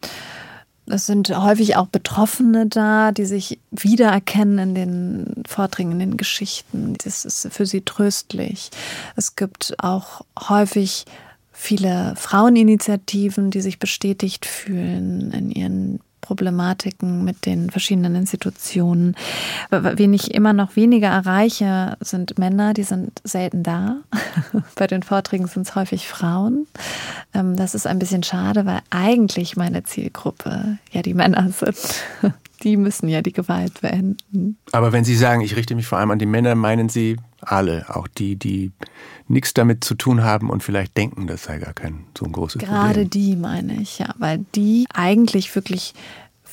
Es 0.88 1.07
sind 1.07 1.37
häufig 1.37 1.74
auch 1.74 1.88
Betroffene 1.88 2.66
da, 2.66 3.11
die 3.11 3.24
sich 3.24 3.59
wiedererkennen 3.72 4.59
in 4.61 4.74
den 4.76 5.42
Vorträgen, 5.48 5.92
in 5.92 5.98
den 5.98 6.16
Geschichten. 6.16 6.94
Das 7.02 7.24
ist 7.24 7.48
für 7.50 7.66
sie 7.66 7.81
tröstlich. 7.81 8.70
Es 9.16 9.35
gibt 9.35 9.74
auch 9.79 10.20
häufig 10.48 11.05
viele 11.50 12.14
Fraueninitiativen, 12.16 13.50
die 13.50 13.61
sich 13.61 13.81
bestätigt 13.81 14.46
fühlen 14.46 15.33
in 15.33 15.50
ihren 15.50 16.00
Problematiken 16.26 17.24
mit 17.24 17.46
den 17.46 17.70
verschiedenen 17.70 18.16
Institutionen. 18.16 19.14
Wen 19.70 20.12
ich 20.12 20.34
immer 20.34 20.52
noch 20.52 20.74
weniger 20.74 21.06
erreiche, 21.06 21.96
sind 22.00 22.36
Männer, 22.36 22.74
die 22.74 22.82
sind 22.82 23.20
selten 23.22 23.62
da. 23.62 23.98
Bei 24.74 24.88
den 24.88 25.04
Vorträgen 25.04 25.46
sind 25.46 25.68
es 25.68 25.76
häufig 25.76 26.08
Frauen. 26.08 26.66
Ähm, 27.32 27.54
das 27.56 27.76
ist 27.76 27.86
ein 27.86 28.00
bisschen 28.00 28.24
schade, 28.24 28.66
weil 28.66 28.80
eigentlich 28.90 29.56
meine 29.56 29.84
Zielgruppe 29.84 30.78
ja 30.90 31.02
die 31.02 31.14
Männer 31.14 31.48
sind. 31.50 32.34
Die 32.62 32.77
müssen 32.77 33.09
ja 33.09 33.23
die 33.23 33.33
Gewalt 33.33 33.81
beenden. 33.81 34.59
Aber 34.73 34.92
wenn 34.92 35.05
Sie 35.05 35.16
sagen, 35.16 35.40
ich 35.42 35.57
richte 35.57 35.75
mich 35.75 35.87
vor 35.87 35.99
allem 35.99 36.11
an 36.11 36.19
die 36.19 36.27
Männer, 36.27 36.55
meinen 36.55 36.88
Sie 36.88 37.16
alle, 37.40 37.87
auch 37.95 38.09
die, 38.09 38.37
die 38.37 38.73
nichts 39.29 39.55
damit 39.55 39.85
zu 39.85 39.95
tun 39.95 40.25
haben 40.25 40.51
und 40.51 40.62
vielleicht 40.62 40.97
denken, 40.97 41.27
das 41.27 41.45
sei 41.45 41.59
gar 41.59 41.75
kein 41.75 42.07
so 42.16 42.25
ein 42.25 42.33
großes 42.33 42.61
Gerade 42.61 42.73
Problem. 42.73 42.92
Gerade 42.95 43.07
die 43.07 43.37
meine 43.37 43.81
ich, 43.81 43.99
ja, 43.99 44.14
weil 44.19 44.45
die 44.55 44.87
eigentlich 44.92 45.55
wirklich 45.55 45.95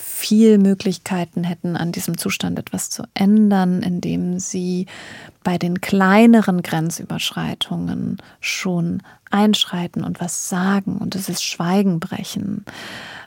viel 0.04 0.58
Möglichkeiten 0.58 1.44
hätten, 1.44 1.78
an 1.78 1.92
diesem 1.92 2.18
Zustand 2.18 2.60
etwas 2.60 2.90
zu 2.90 3.04
ändern, 3.14 3.82
indem 3.82 4.38
sie 4.40 4.88
bei 5.44 5.58
den 5.58 5.82
kleineren 5.82 6.62
Grenzüberschreitungen 6.62 8.18
schon 8.40 9.02
einschreiten 9.32 10.04
und 10.04 10.20
was 10.20 10.50
sagen 10.50 10.98
und 10.98 11.16
das 11.16 11.30
ist 11.30 11.44
Schweigen 11.44 12.00
brechen. 12.00 12.66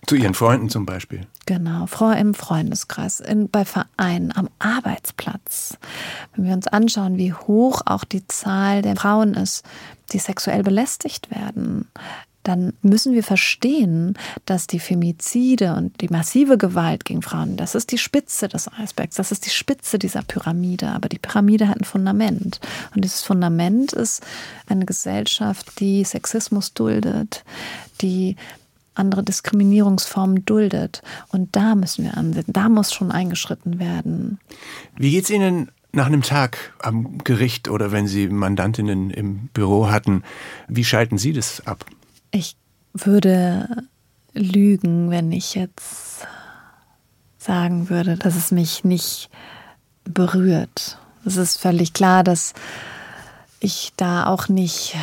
Zu 0.07 0.15
Ihren 0.15 0.35
Freunden 0.35 0.69
zum 0.69 0.87
Beispiel. 0.87 1.27
Genau, 1.47 1.87
im 2.13 2.35
Freundeskreis, 2.35 3.19
in, 3.19 3.49
bei 3.49 3.65
Vereinen, 3.65 4.31
am 4.37 4.49
Arbeitsplatz. 4.61 5.79
Wenn 6.35 6.45
wir 6.45 6.53
uns 6.53 6.69
anschauen, 6.69 7.17
wie 7.17 7.33
hoch 7.33 7.83
auch 7.87 8.05
die 8.05 8.27
Zahl 8.29 8.83
der 8.83 8.95
Frauen 8.95 9.35
ist, 9.35 9.65
die 10.13 10.19
sexuell 10.19 10.63
belästigt 10.63 11.31
werden, 11.31 11.89
dann 12.47 12.73
müssen 12.83 13.13
wir 13.13 13.25
verstehen, 13.25 14.15
dass 14.45 14.67
die 14.67 14.79
Femizide 14.79 15.75
und 15.75 16.01
die 16.01 16.09
massive 16.09 16.59
Gewalt 16.59 17.05
gegen 17.05 17.23
Frauen, 17.23 17.57
das 17.57 17.75
ist 17.75 17.91
die 17.91 17.99
Spitze 17.99 18.49
des 18.49 18.71
Eisbergs, 18.73 19.17
das 19.17 19.33
ist 19.33 19.47
die 19.47 19.51
Spitze 19.51 19.99
dieser 19.99 20.23
Pyramide. 20.23 20.89
Aber 20.89 21.09
die 21.09 21.19
Pyramide 21.19 21.69
hat 21.69 21.81
ein 21.81 21.85
Fundament. 21.85 22.61
Und 22.95 23.05
dieses 23.05 23.23
Fundament 23.23 23.93
ist 23.93 24.25
eine 24.69 24.85
Gesellschaft, 24.85 25.81
die 25.81 26.05
Sexismus 26.05 26.73
duldet, 26.73 27.45
die 28.01 28.37
andere 28.95 29.25
Diskriminierungsformen 29.25 30.45
duldet. 30.45 31.03
Und 31.29 31.55
da 31.57 31.75
müssen 31.75 32.05
wir 32.05 32.17
ansetzen. 32.17 32.53
Da 32.53 32.69
muss 32.69 32.93
schon 32.93 33.11
eingeschritten 33.11 33.79
werden. 33.81 34.39
Wie 34.97 35.11
geht 35.11 35.25
es 35.25 35.31
Ihnen 35.31 35.71
nach 35.93 36.07
einem 36.07 36.23
Tag 36.23 36.75
am 36.79 37.19
Gericht 37.25 37.69
oder 37.69 37.91
wenn 37.91 38.07
Sie 38.07 38.29
Mandantinnen 38.29 39.11
im 39.11 39.49
Büro 39.53 39.91
hatten? 39.91 40.23
Wie 40.69 40.85
schalten 40.85 41.19
Sie 41.19 41.33
das 41.33 41.67
ab? 41.67 41.85
Ich 42.31 42.57
würde 42.93 43.69
lügen, 44.33 45.11
wenn 45.11 45.33
ich 45.33 45.55
jetzt 45.55 46.27
sagen 47.39 47.89
würde, 47.89 48.17
dass 48.17 48.37
es 48.37 48.51
mich 48.51 48.85
nicht 48.85 49.31
berührt. 50.05 50.99
Es 51.25 51.37
ist 51.37 51.59
völlig 51.59 51.93
klar, 51.93 52.25
dass 52.25 52.55
ich 53.61 53.93
da 53.97 54.27
auch 54.27 54.49
nicht 54.49 54.97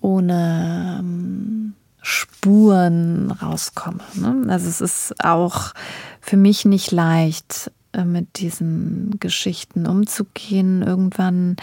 ohne 0.00 0.96
ähm, 1.00 1.74
Spuren 2.02 3.30
rauskomme. 3.30 4.02
Ne? 4.14 4.46
Also 4.48 4.68
es 4.68 4.80
ist 4.80 5.24
auch 5.24 5.74
für 6.20 6.36
mich 6.36 6.64
nicht 6.64 6.90
leicht, 6.90 7.70
äh, 7.92 8.04
mit 8.04 8.38
diesen 8.38 9.18
Geschichten 9.20 9.86
umzugehen. 9.86 10.82
Irgendwann 10.82 11.56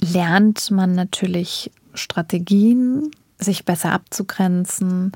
lernt 0.00 0.70
man 0.70 0.94
natürlich 0.94 1.70
Strategien, 1.94 3.10
sich 3.42 3.64
besser 3.64 3.92
abzugrenzen, 3.92 5.12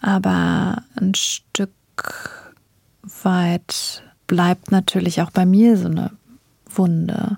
aber 0.00 0.82
ein 0.96 1.14
Stück 1.14 1.70
weit 3.22 4.02
bleibt 4.26 4.70
natürlich 4.70 5.22
auch 5.22 5.30
bei 5.30 5.44
mir 5.44 5.76
so 5.76 5.86
eine 5.86 6.10
Wunde. 6.74 7.36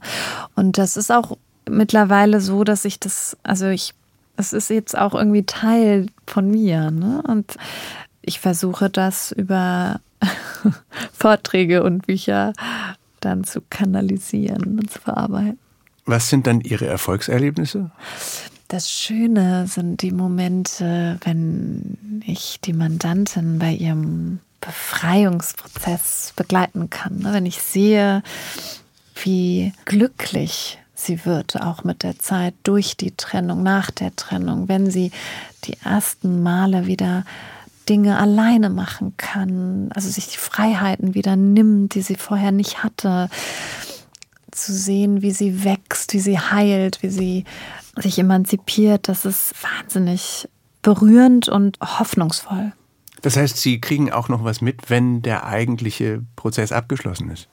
Und 0.55 0.79
das 0.79 0.97
ist 0.97 1.11
auch 1.11 1.37
mittlerweile 1.69 2.41
so, 2.41 2.65
dass 2.65 2.85
ich 2.85 3.01
das, 3.01 3.37
also 3.43 3.69
ich 3.69 3.95
es 4.37 4.53
ist 4.53 4.71
jetzt 4.71 4.97
auch 4.97 5.15
irgendwie 5.15 5.45
Teil 5.45 6.07
von 6.27 6.51
mir. 6.51 6.91
Ne? 6.91 7.23
Und 7.27 7.57
ich 8.23 8.41
versuche 8.41 8.91
das 8.91 9.33
über 9.33 10.01
Vorträge 11.13 11.83
und 11.83 12.07
Bücher 12.07 12.53
dann 13.21 13.45
zu 13.45 13.61
kanalisieren 13.71 14.79
und 14.79 14.91
zu 14.91 15.01
verarbeiten. 15.01 15.59
Was 16.07 16.29
sind 16.29 16.47
dann 16.47 16.61
Ihre 16.61 16.87
Erfolgserlebnisse? 16.87 17.91
Das 18.75 18.91
Schöne 18.91 19.69
sind 19.69 20.03
die 20.03 20.11
Momente, 20.11 21.17
wenn 21.23 22.23
ich 22.27 22.59
die 22.61 22.73
Mandantin 22.73 23.61
bei 23.61 23.71
ihrem 23.71 24.41
Befreiungsprozess 24.61 26.33
begleiten 26.35 26.91
kann. 26.91 27.19
Ne? 27.19 27.33
Wenn 27.33 27.47
ich 27.47 27.63
sehe, 27.63 28.25
wie 29.23 29.73
glücklich 29.85 30.79
sie 30.93 31.25
wird, 31.25 31.63
auch 31.63 31.85
mit 31.85 32.03
der 32.03 32.19
Zeit, 32.19 32.55
durch 32.65 32.97
die 32.97 33.13
Trennung, 33.13 33.63
nach 33.63 33.93
der 33.93 34.17
Trennung, 34.17 34.67
wenn 34.67 34.91
sie 34.91 35.13
die 35.67 35.77
ersten 35.85 36.43
Male 36.43 36.89
wieder 36.89 37.25
Dinge 37.89 38.19
alleine 38.19 38.71
machen 38.71 39.15
kann, 39.17 39.89
also 39.95 40.11
sich 40.11 40.27
die 40.27 40.39
Freiheiten 40.39 41.15
wieder 41.15 41.37
nimmt, 41.37 41.95
die 41.95 42.03
sie 42.03 42.17
vorher 42.17 42.51
nicht 42.51 42.83
hatte, 42.83 43.31
zu 44.51 44.73
sehen, 44.73 45.23
wie 45.23 45.31
sie 45.31 45.63
wächst, 45.63 46.13
wie 46.13 46.19
sie 46.19 46.41
heilt, 46.41 47.05
wie 47.05 47.11
sie 47.11 47.45
sich 47.97 48.19
emanzipiert, 48.19 49.09
das 49.09 49.25
ist 49.25 49.55
wahnsinnig 49.63 50.49
berührend 50.83 51.49
und 51.49 51.79
hoffnungsvoll. 51.81 52.73
Das 53.23 53.37
heißt, 53.37 53.57
Sie 53.57 53.81
kriegen 53.81 54.13
auch 54.13 54.29
noch 54.29 54.45
was 54.45 54.61
mit, 54.61 54.91
wenn 54.91 55.23
der 55.23 55.47
eigentliche 55.47 56.23
Prozess 56.37 56.73
abgeschlossen 56.73 57.31
ist. 57.31 57.49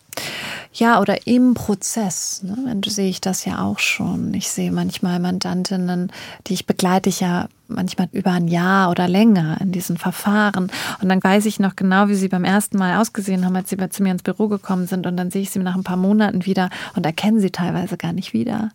Ja, 0.73 1.01
oder 1.01 1.27
im 1.27 1.54
Prozess 1.54 2.43
ne, 2.43 2.80
sehe 2.86 3.10
ich 3.10 3.21
das 3.21 3.45
ja 3.45 3.63
auch 3.63 3.80
schon. 3.80 4.34
Ich 4.34 4.49
sehe 4.49 4.71
manchmal 4.71 5.19
Mandantinnen, 5.19 6.12
die 6.47 6.54
ich 6.54 6.65
begleite 6.65 7.10
ich 7.10 7.19
ja 7.19 7.47
manchmal 7.67 8.10
über 8.12 8.32
ein 8.32 8.47
Jahr 8.47 8.89
oder 8.89 9.08
länger 9.08 9.60
in 9.62 9.71
diesen 9.71 9.97
Verfahren. 9.97 10.71
Und 11.01 11.10
dann 11.10 11.23
weiß 11.23 11.45
ich 11.45 11.60
noch 11.60 11.75
genau, 11.75 12.08
wie 12.08 12.15
sie 12.15 12.30
beim 12.30 12.45
ersten 12.45 12.77
Mal 12.77 12.99
ausgesehen 12.99 13.45
haben, 13.45 13.56
als 13.56 13.69
sie 13.69 13.77
zu 13.89 14.04
mir 14.04 14.12
ins 14.12 14.23
Büro 14.23 14.47
gekommen 14.47 14.88
sind. 14.88 15.08
Und 15.08 15.17
dann 15.17 15.32
sehe 15.32 15.41
ich 15.41 15.51
sie 15.51 15.60
nach 15.60 15.75
ein 15.75 15.84
paar 15.84 15.97
Monaten 15.97 16.45
wieder 16.45 16.69
und 16.95 17.06
erkenne 17.06 17.41
sie 17.41 17.51
teilweise 17.51 17.97
gar 17.97 18.13
nicht 18.13 18.34
wieder, 18.34 18.71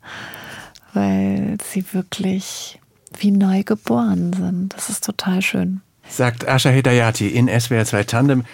weil 0.95 1.59
sie 1.63 1.85
wirklich 1.93 2.79
wie 3.19 3.31
neu 3.31 3.63
geboren 3.63 4.33
sind. 4.33 4.75
Das 4.75 4.89
ist 4.89 5.05
total 5.05 5.43
schön. 5.43 5.81
Sagt 6.09 6.47
Asha 6.47 6.71
Hedayati 6.71 7.29
in 7.29 7.49
SWR 7.49 7.85
2 7.85 8.05
Tandem. 8.05 8.45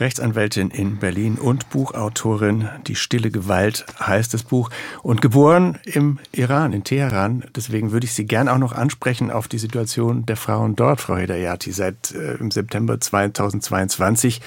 Rechtsanwältin 0.00 0.70
in 0.70 0.98
Berlin 0.98 1.36
und 1.36 1.70
Buchautorin. 1.70 2.68
Die 2.86 2.94
stille 2.94 3.30
Gewalt 3.30 3.84
heißt 4.00 4.32
das 4.32 4.44
Buch. 4.44 4.70
Und 5.02 5.20
geboren 5.20 5.78
im 5.84 6.18
Iran, 6.32 6.72
in 6.72 6.84
Teheran. 6.84 7.44
Deswegen 7.56 7.90
würde 7.90 8.06
ich 8.06 8.14
Sie 8.14 8.26
gern 8.26 8.48
auch 8.48 8.58
noch 8.58 8.72
ansprechen 8.72 9.30
auf 9.30 9.48
die 9.48 9.58
Situation 9.58 10.24
der 10.26 10.36
Frauen 10.36 10.76
dort, 10.76 11.00
Frau 11.00 11.16
Hedayati. 11.16 11.72
Seit 11.72 12.12
äh, 12.12 12.34
im 12.34 12.50
September 12.50 13.00
2022 13.00 14.40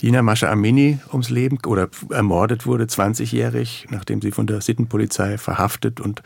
Jina 0.00 0.22
Mascha 0.22 0.50
Amini 0.50 0.98
ums 1.12 1.30
Leben 1.30 1.58
oder 1.66 1.88
ermordet 2.10 2.66
wurde, 2.66 2.84
20-jährig, 2.84 3.86
nachdem 3.90 4.20
sie 4.20 4.32
von 4.32 4.46
der 4.46 4.60
Sittenpolizei 4.60 5.38
verhaftet 5.38 6.00
und 6.00 6.22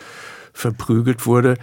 verprügelt 0.53 1.27
wurde. 1.27 1.59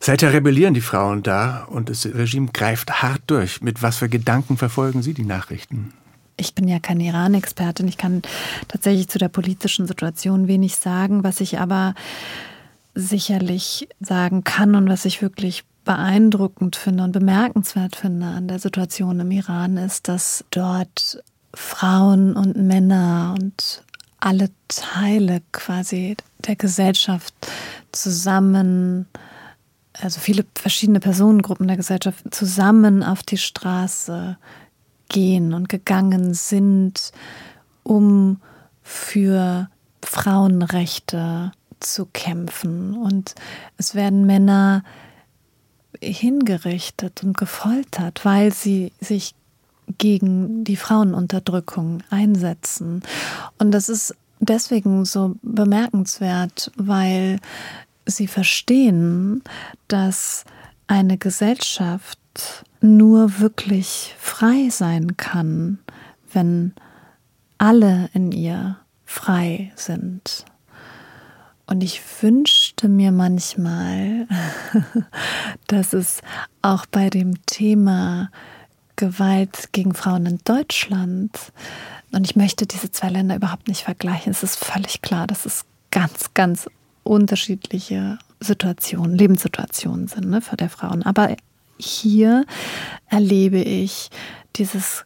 Seither 0.00 0.32
rebellieren 0.32 0.74
die 0.74 0.80
Frauen 0.80 1.22
da 1.22 1.64
und 1.64 1.88
das 1.88 2.06
Regime 2.06 2.50
greift 2.52 3.02
hart 3.02 3.22
durch. 3.26 3.62
Mit 3.62 3.82
was 3.82 3.96
für 3.96 4.08
Gedanken 4.08 4.56
verfolgen 4.56 5.02
Sie 5.02 5.14
die 5.14 5.24
Nachrichten? 5.24 5.92
Ich 6.38 6.54
bin 6.54 6.68
ja 6.68 6.78
keine 6.78 7.04
Iran-Expertin. 7.04 7.88
Ich 7.88 7.98
kann 7.98 8.22
tatsächlich 8.68 9.08
zu 9.08 9.18
der 9.18 9.28
politischen 9.28 9.86
Situation 9.86 10.48
wenig 10.48 10.76
sagen. 10.76 11.24
Was 11.24 11.40
ich 11.40 11.58
aber 11.58 11.94
sicherlich 12.94 13.88
sagen 14.00 14.44
kann 14.44 14.74
und 14.74 14.88
was 14.88 15.04
ich 15.04 15.20
wirklich 15.20 15.64
beeindruckend 15.84 16.76
finde 16.76 17.04
und 17.04 17.12
bemerkenswert 17.12 17.96
finde 17.96 18.26
an 18.26 18.48
der 18.48 18.58
Situation 18.58 19.20
im 19.20 19.30
Iran 19.30 19.76
ist, 19.76 20.08
dass 20.08 20.44
dort 20.50 21.22
Frauen 21.54 22.36
und 22.36 22.56
Männer 22.56 23.34
und 23.38 23.82
alle 24.20 24.50
Teile 24.68 25.42
quasi 25.52 26.16
der 26.46 26.56
Gesellschaft 26.56 27.34
zusammen, 27.92 29.06
also 29.94 30.20
viele 30.20 30.44
verschiedene 30.54 31.00
Personengruppen 31.00 31.68
der 31.68 31.76
Gesellschaft 31.76 32.34
zusammen 32.34 33.02
auf 33.02 33.22
die 33.22 33.38
Straße 33.38 34.36
gehen 35.08 35.54
und 35.54 35.68
gegangen 35.68 36.34
sind, 36.34 37.12
um 37.82 38.40
für 38.82 39.68
Frauenrechte 40.02 41.52
zu 41.80 42.06
kämpfen. 42.06 42.96
Und 42.96 43.34
es 43.76 43.94
werden 43.94 44.26
Männer 44.26 44.82
hingerichtet 46.00 47.22
und 47.22 47.36
gefoltert, 47.36 48.24
weil 48.24 48.52
sie 48.52 48.92
sich 49.00 49.34
gegen 49.96 50.64
die 50.64 50.76
Frauenunterdrückung 50.76 52.02
einsetzen. 52.10 53.02
Und 53.58 53.72
das 53.72 53.88
ist 53.88 54.14
deswegen 54.38 55.04
so 55.04 55.36
bemerkenswert, 55.42 56.70
weil 56.76 57.40
sie 58.06 58.26
verstehen, 58.26 59.42
dass 59.88 60.44
eine 60.86 61.18
Gesellschaft 61.18 62.18
nur 62.80 63.40
wirklich 63.40 64.14
frei 64.18 64.68
sein 64.70 65.16
kann, 65.16 65.78
wenn 66.32 66.74
alle 67.58 68.10
in 68.12 68.32
ihr 68.32 68.76
frei 69.04 69.72
sind. 69.74 70.44
Und 71.66 71.82
ich 71.82 72.00
wünschte 72.22 72.88
mir 72.88 73.12
manchmal, 73.12 74.26
dass 75.66 75.92
es 75.92 76.22
auch 76.62 76.86
bei 76.86 77.10
dem 77.10 77.44
Thema 77.44 78.30
Gewalt 78.96 79.68
gegen 79.72 79.94
Frauen 79.94 80.26
in 80.26 80.40
Deutschland, 80.44 81.52
und 82.10 82.24
ich 82.24 82.36
möchte 82.36 82.66
diese 82.66 82.90
zwei 82.90 83.10
Länder 83.10 83.36
überhaupt 83.36 83.68
nicht 83.68 83.82
vergleichen, 83.82 84.32
es 84.32 84.42
ist 84.42 84.64
völlig 84.64 85.02
klar, 85.02 85.26
dass 85.26 85.44
es 85.44 85.66
ganz, 85.90 86.32
ganz 86.32 86.68
unterschiedliche 87.02 88.18
Situationen, 88.40 89.16
Lebenssituationen 89.16 90.08
sind 90.08 90.28
ne, 90.28 90.40
für 90.40 90.56
der 90.56 90.70
Frauen. 90.70 91.02
Aber 91.02 91.36
hier 91.78 92.44
erlebe 93.08 93.58
ich 93.58 94.10
dieses 94.56 95.04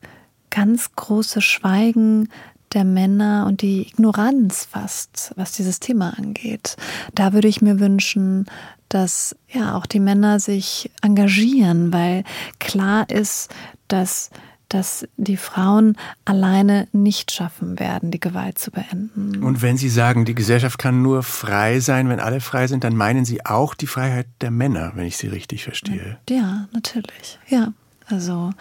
ganz 0.51 0.93
große 0.97 1.41
Schweigen 1.41 2.29
der 2.73 2.85
Männer 2.85 3.45
und 3.47 3.63
die 3.63 3.89
Ignoranz 3.89 4.65
fast, 4.65 5.33
was 5.37 5.53
dieses 5.53 5.81
Thema 5.81 6.15
angeht. 6.19 6.77
Da 7.15 7.33
würde 7.33 7.49
ich 7.49 7.61
mir 7.61 7.81
wünschen, 7.81 8.47
dass 8.89 9.37
ja 9.51 9.77
auch 9.77 9.87
die 9.87 10.01
Männer 10.01 10.41
sich 10.41 10.91
engagieren, 11.03 11.93
weil 11.93 12.25
klar 12.59 13.09
ist, 13.11 13.51
dass 13.89 14.31
dass 14.73 15.07
die 15.17 15.37
Frauen 15.37 15.97
alleine 16.25 16.89
nicht 16.93 17.31
schaffen 17.31 17.79
werden, 17.79 18.11
die 18.11 18.21
Gewalt 18.21 18.59
zu 18.59 18.71
beenden. 18.71 19.43
Und 19.43 19.61
wenn 19.61 19.77
Sie 19.77 19.91
sagen, 19.91 20.25
die 20.25 20.35
Gesellschaft 20.35 20.79
kann 20.79 21.03
nur 21.03 21.23
frei 21.23 21.81
sein, 21.81 22.09
wenn 22.09 22.21
alle 22.21 22.41
frei 22.41 22.67
sind, 22.67 22.85
dann 22.85 22.97
meinen 22.97 23.25
Sie 23.25 23.45
auch 23.45 23.75
die 23.75 23.87
Freiheit 23.87 24.27
der 24.41 24.51
Männer, 24.51 24.93
wenn 24.95 25.07
ich 25.07 25.19
Sie 25.19 25.29
richtig 25.29 25.65
verstehe. 25.65 26.19
Ja, 26.29 26.69
natürlich. 26.73 27.39
Ja. 27.49 27.73
Also 28.09 28.53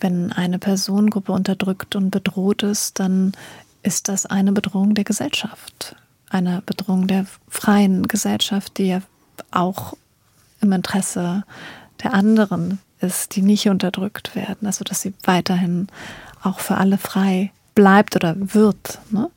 wenn 0.00 0.32
eine 0.32 0.58
Personengruppe 0.58 1.32
unterdrückt 1.32 1.96
und 1.96 2.10
bedroht 2.10 2.62
ist, 2.62 3.00
dann 3.00 3.32
ist 3.82 4.08
das 4.08 4.26
eine 4.26 4.52
Bedrohung 4.52 4.94
der 4.94 5.04
Gesellschaft, 5.04 5.96
eine 6.30 6.62
Bedrohung 6.64 7.06
der 7.06 7.26
freien 7.48 8.08
Gesellschaft, 8.08 8.78
die 8.78 8.88
ja 8.88 9.02
auch 9.50 9.94
im 10.60 10.72
Interesse 10.72 11.44
der 12.02 12.14
anderen 12.14 12.78
ist, 13.04 13.36
die 13.36 13.42
nicht 13.42 13.68
unterdrückt 13.68 14.34
werden, 14.34 14.66
also 14.66 14.84
dass 14.84 15.00
sie 15.00 15.14
weiterhin 15.24 15.86
auch 16.42 16.60
für 16.60 16.76
alle 16.76 16.98
frei 16.98 17.52
bleibt 17.74 18.16
oder 18.16 18.34
wird. 18.38 19.00
Ne? 19.10 19.30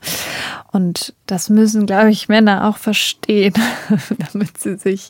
Und 0.71 1.13
das 1.25 1.49
müssen, 1.49 1.86
glaube 1.86 2.12
ich, 2.12 2.30
Männer 2.30 2.67
auch 2.67 2.77
verstehen, 2.77 3.53
damit 4.34 4.58
sie 4.58 4.75
sich 4.75 5.10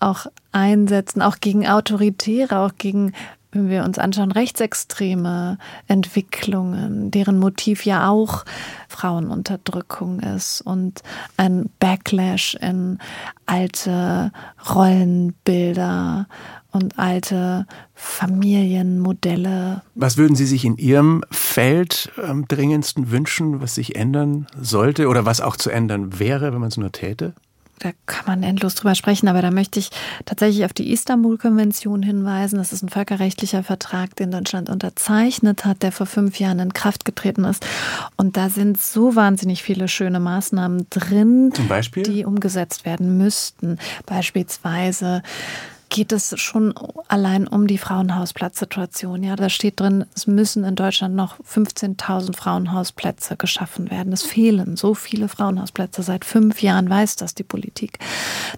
auch 0.00 0.26
einsetzen, 0.52 1.22
auch 1.22 1.36
gegen 1.40 1.66
Autoritäre, 1.66 2.58
auch 2.58 2.72
gegen 2.76 3.12
wenn 3.52 3.70
wir 3.70 3.84
uns 3.84 3.98
anschauen, 3.98 4.32
rechtsextreme 4.32 5.58
Entwicklungen, 5.86 7.10
deren 7.10 7.38
Motiv 7.38 7.86
ja 7.86 8.10
auch 8.10 8.44
Frauenunterdrückung 8.88 10.20
ist 10.20 10.60
und 10.60 11.02
ein 11.36 11.70
Backlash 11.78 12.54
in 12.60 12.98
alte 13.46 14.30
Rollenbilder 14.74 16.26
und 16.76 16.98
alte 16.98 17.66
Familienmodelle. 17.94 19.82
Was 19.94 20.16
würden 20.16 20.36
Sie 20.36 20.46
sich 20.46 20.64
in 20.64 20.76
Ihrem 20.76 21.24
Feld 21.30 22.12
am 22.22 22.46
dringendsten 22.46 23.10
wünschen, 23.10 23.60
was 23.60 23.74
sich 23.74 23.96
ändern 23.96 24.46
sollte 24.60 25.08
oder 25.08 25.24
was 25.24 25.40
auch 25.40 25.56
zu 25.56 25.70
ändern 25.70 26.18
wäre, 26.18 26.52
wenn 26.52 26.60
man 26.60 26.68
es 26.68 26.76
nur 26.76 26.92
täte? 26.92 27.34
da 27.78 27.90
kann 28.06 28.24
man 28.26 28.42
endlos 28.42 28.74
drüber 28.74 28.94
sprechen, 28.94 29.28
aber 29.28 29.42
da 29.42 29.50
möchte 29.50 29.78
ich 29.78 29.90
tatsächlich 30.24 30.64
auf 30.64 30.72
die 30.72 30.92
Istanbul-Konvention 30.92 32.02
hinweisen. 32.02 32.56
Das 32.56 32.72
ist 32.72 32.82
ein 32.82 32.88
völkerrechtlicher 32.88 33.62
Vertrag, 33.62 34.16
den 34.16 34.30
Deutschland 34.30 34.70
unterzeichnet 34.70 35.64
hat, 35.64 35.82
der 35.82 35.92
vor 35.92 36.06
fünf 36.06 36.38
Jahren 36.38 36.58
in 36.58 36.72
Kraft 36.72 37.04
getreten 37.04 37.44
ist. 37.44 37.66
Und 38.16 38.36
da 38.36 38.48
sind 38.48 38.80
so 38.80 39.14
wahnsinnig 39.14 39.62
viele 39.62 39.88
schöne 39.88 40.20
Maßnahmen 40.20 40.86
drin, 40.90 41.52
die 42.06 42.24
umgesetzt 42.24 42.86
werden 42.86 43.18
müssten. 43.18 43.78
Beispielsweise 44.06 45.22
geht 45.96 46.12
es 46.12 46.38
schon 46.38 46.74
allein 47.08 47.48
um 47.48 47.66
die 47.66 47.78
Frauenhausplatzsituation. 47.78 49.22
Ja, 49.22 49.34
da 49.34 49.48
steht 49.48 49.80
drin, 49.80 50.04
es 50.14 50.26
müssen 50.26 50.62
in 50.62 50.74
Deutschland 50.74 51.14
noch 51.14 51.40
15.000 51.40 52.36
Frauenhausplätze 52.36 53.38
geschaffen 53.38 53.90
werden. 53.90 54.12
Es 54.12 54.20
fehlen 54.20 54.76
so 54.76 54.92
viele 54.92 55.28
Frauenhausplätze. 55.28 56.02
Seit 56.02 56.26
fünf 56.26 56.60
Jahren 56.60 56.90
weiß 56.90 57.16
das 57.16 57.34
die 57.34 57.44
Politik. 57.44 57.98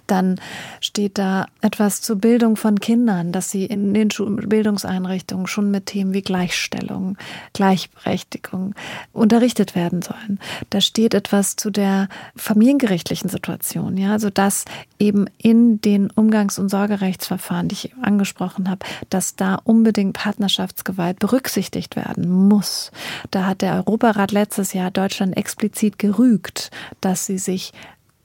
Dann 0.05 0.41
steht 0.81 1.17
da 1.17 1.45
etwas 1.61 2.01
zur 2.01 2.17
Bildung 2.17 2.57
von 2.57 2.81
Kindern, 2.81 3.31
dass 3.31 3.49
sie 3.49 3.63
in 3.63 3.93
den 3.93 4.09
Bildungseinrichtungen 4.09 5.47
schon 5.47 5.71
mit 5.71 5.85
Themen 5.85 6.13
wie 6.13 6.23
Gleichstellung, 6.23 7.17
Gleichberechtigung 7.53 8.75
unterrichtet 9.13 9.75
werden 9.75 10.01
sollen. 10.01 10.41
Da 10.71 10.81
steht 10.81 11.13
etwas 11.13 11.55
zu 11.55 11.69
der 11.69 12.09
familiengerichtlichen 12.35 13.29
Situation. 13.29 13.95
Ja, 13.95 14.11
also 14.11 14.29
dass 14.29 14.65
eben 14.99 15.27
in 15.37 15.79
den 15.79 16.11
Umgangs- 16.11 16.59
und 16.59 16.67
Sorgerecht 16.67 17.28
Gerichtsverfahren, 17.29 17.67
die 17.67 17.75
ich 17.75 17.93
angesprochen 18.01 18.69
habe, 18.69 18.85
dass 19.09 19.35
da 19.35 19.59
unbedingt 19.63 20.13
Partnerschaftsgewalt 20.13 21.19
berücksichtigt 21.19 21.95
werden 21.95 22.29
muss. 22.29 22.91
Da 23.31 23.45
hat 23.45 23.61
der 23.61 23.75
Europarat 23.75 24.31
letztes 24.31 24.73
Jahr 24.73 24.91
Deutschland 24.91 25.37
explizit 25.37 25.99
gerügt, 25.99 26.71
dass 27.01 27.25
sie 27.25 27.37
sich 27.37 27.71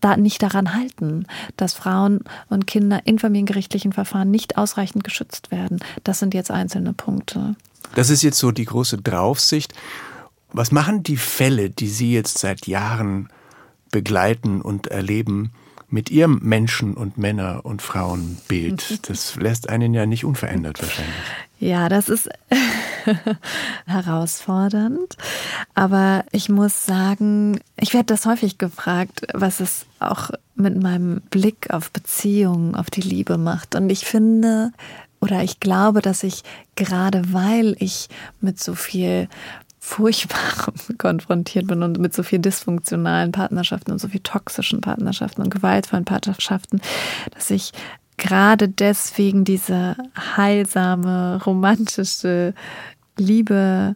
da 0.00 0.16
nicht 0.16 0.42
daran 0.42 0.74
halten, 0.74 1.26
dass 1.56 1.72
Frauen 1.72 2.20
und 2.50 2.66
Kinder 2.66 3.00
in 3.04 3.18
familiengerichtlichen 3.18 3.92
Verfahren 3.92 4.30
nicht 4.30 4.58
ausreichend 4.58 5.04
geschützt 5.04 5.50
werden. 5.50 5.80
Das 6.02 6.18
sind 6.18 6.34
jetzt 6.34 6.50
einzelne 6.50 6.92
Punkte. 6.92 7.56
Das 7.94 8.10
ist 8.10 8.22
jetzt 8.22 8.38
so 8.38 8.50
die 8.50 8.64
große 8.64 8.98
Draufsicht. 8.98 9.72
Was 10.52 10.72
machen 10.72 11.02
die 11.02 11.16
Fälle, 11.16 11.70
die 11.70 11.88
Sie 11.88 12.12
jetzt 12.12 12.38
seit 12.38 12.66
Jahren 12.66 13.28
begleiten 13.90 14.60
und 14.60 14.88
erleben, 14.88 15.52
mit 15.94 16.10
ihrem 16.10 16.40
Menschen- 16.42 16.94
und 16.94 17.18
Männer- 17.18 17.64
und 17.64 17.80
Frauenbild. 17.80 19.00
Das 19.08 19.36
lässt 19.36 19.68
einen 19.68 19.94
ja 19.94 20.06
nicht 20.06 20.24
unverändert 20.24 20.82
wahrscheinlich. 20.82 21.14
Ja, 21.60 21.88
das 21.88 22.08
ist 22.08 22.28
herausfordernd. 23.86 25.16
Aber 25.74 26.24
ich 26.32 26.48
muss 26.48 26.84
sagen, 26.84 27.60
ich 27.78 27.94
werde 27.94 28.06
das 28.06 28.26
häufig 28.26 28.58
gefragt, 28.58 29.26
was 29.34 29.60
es 29.60 29.86
auch 30.00 30.30
mit 30.56 30.82
meinem 30.82 31.20
Blick 31.30 31.70
auf 31.70 31.92
Beziehungen, 31.92 32.74
auf 32.74 32.90
die 32.90 33.02
Liebe 33.02 33.38
macht. 33.38 33.76
Und 33.76 33.88
ich 33.88 34.04
finde, 34.04 34.72
oder 35.20 35.44
ich 35.44 35.60
glaube, 35.60 36.02
dass 36.02 36.24
ich 36.24 36.42
gerade 36.74 37.32
weil 37.32 37.76
ich 37.78 38.08
mit 38.40 38.62
so 38.62 38.74
viel 38.74 39.28
Furchtbarem 39.86 40.74
konfrontiert 40.98 41.66
bin 41.66 41.82
und 41.82 41.98
mit 41.98 42.14
so 42.14 42.22
viel 42.22 42.38
dysfunktionalen 42.38 43.32
Partnerschaften 43.32 43.92
und 43.92 43.98
so 43.98 44.08
viel 44.08 44.20
toxischen 44.20 44.80
Partnerschaften 44.80 45.42
und 45.42 45.50
gewaltvollen 45.50 46.06
Partnerschaften, 46.06 46.80
dass 47.34 47.50
ich 47.50 47.72
gerade 48.16 48.70
deswegen 48.70 49.44
diese 49.44 49.94
heilsame, 50.36 51.38
romantische 51.44 52.54
Liebe 53.18 53.94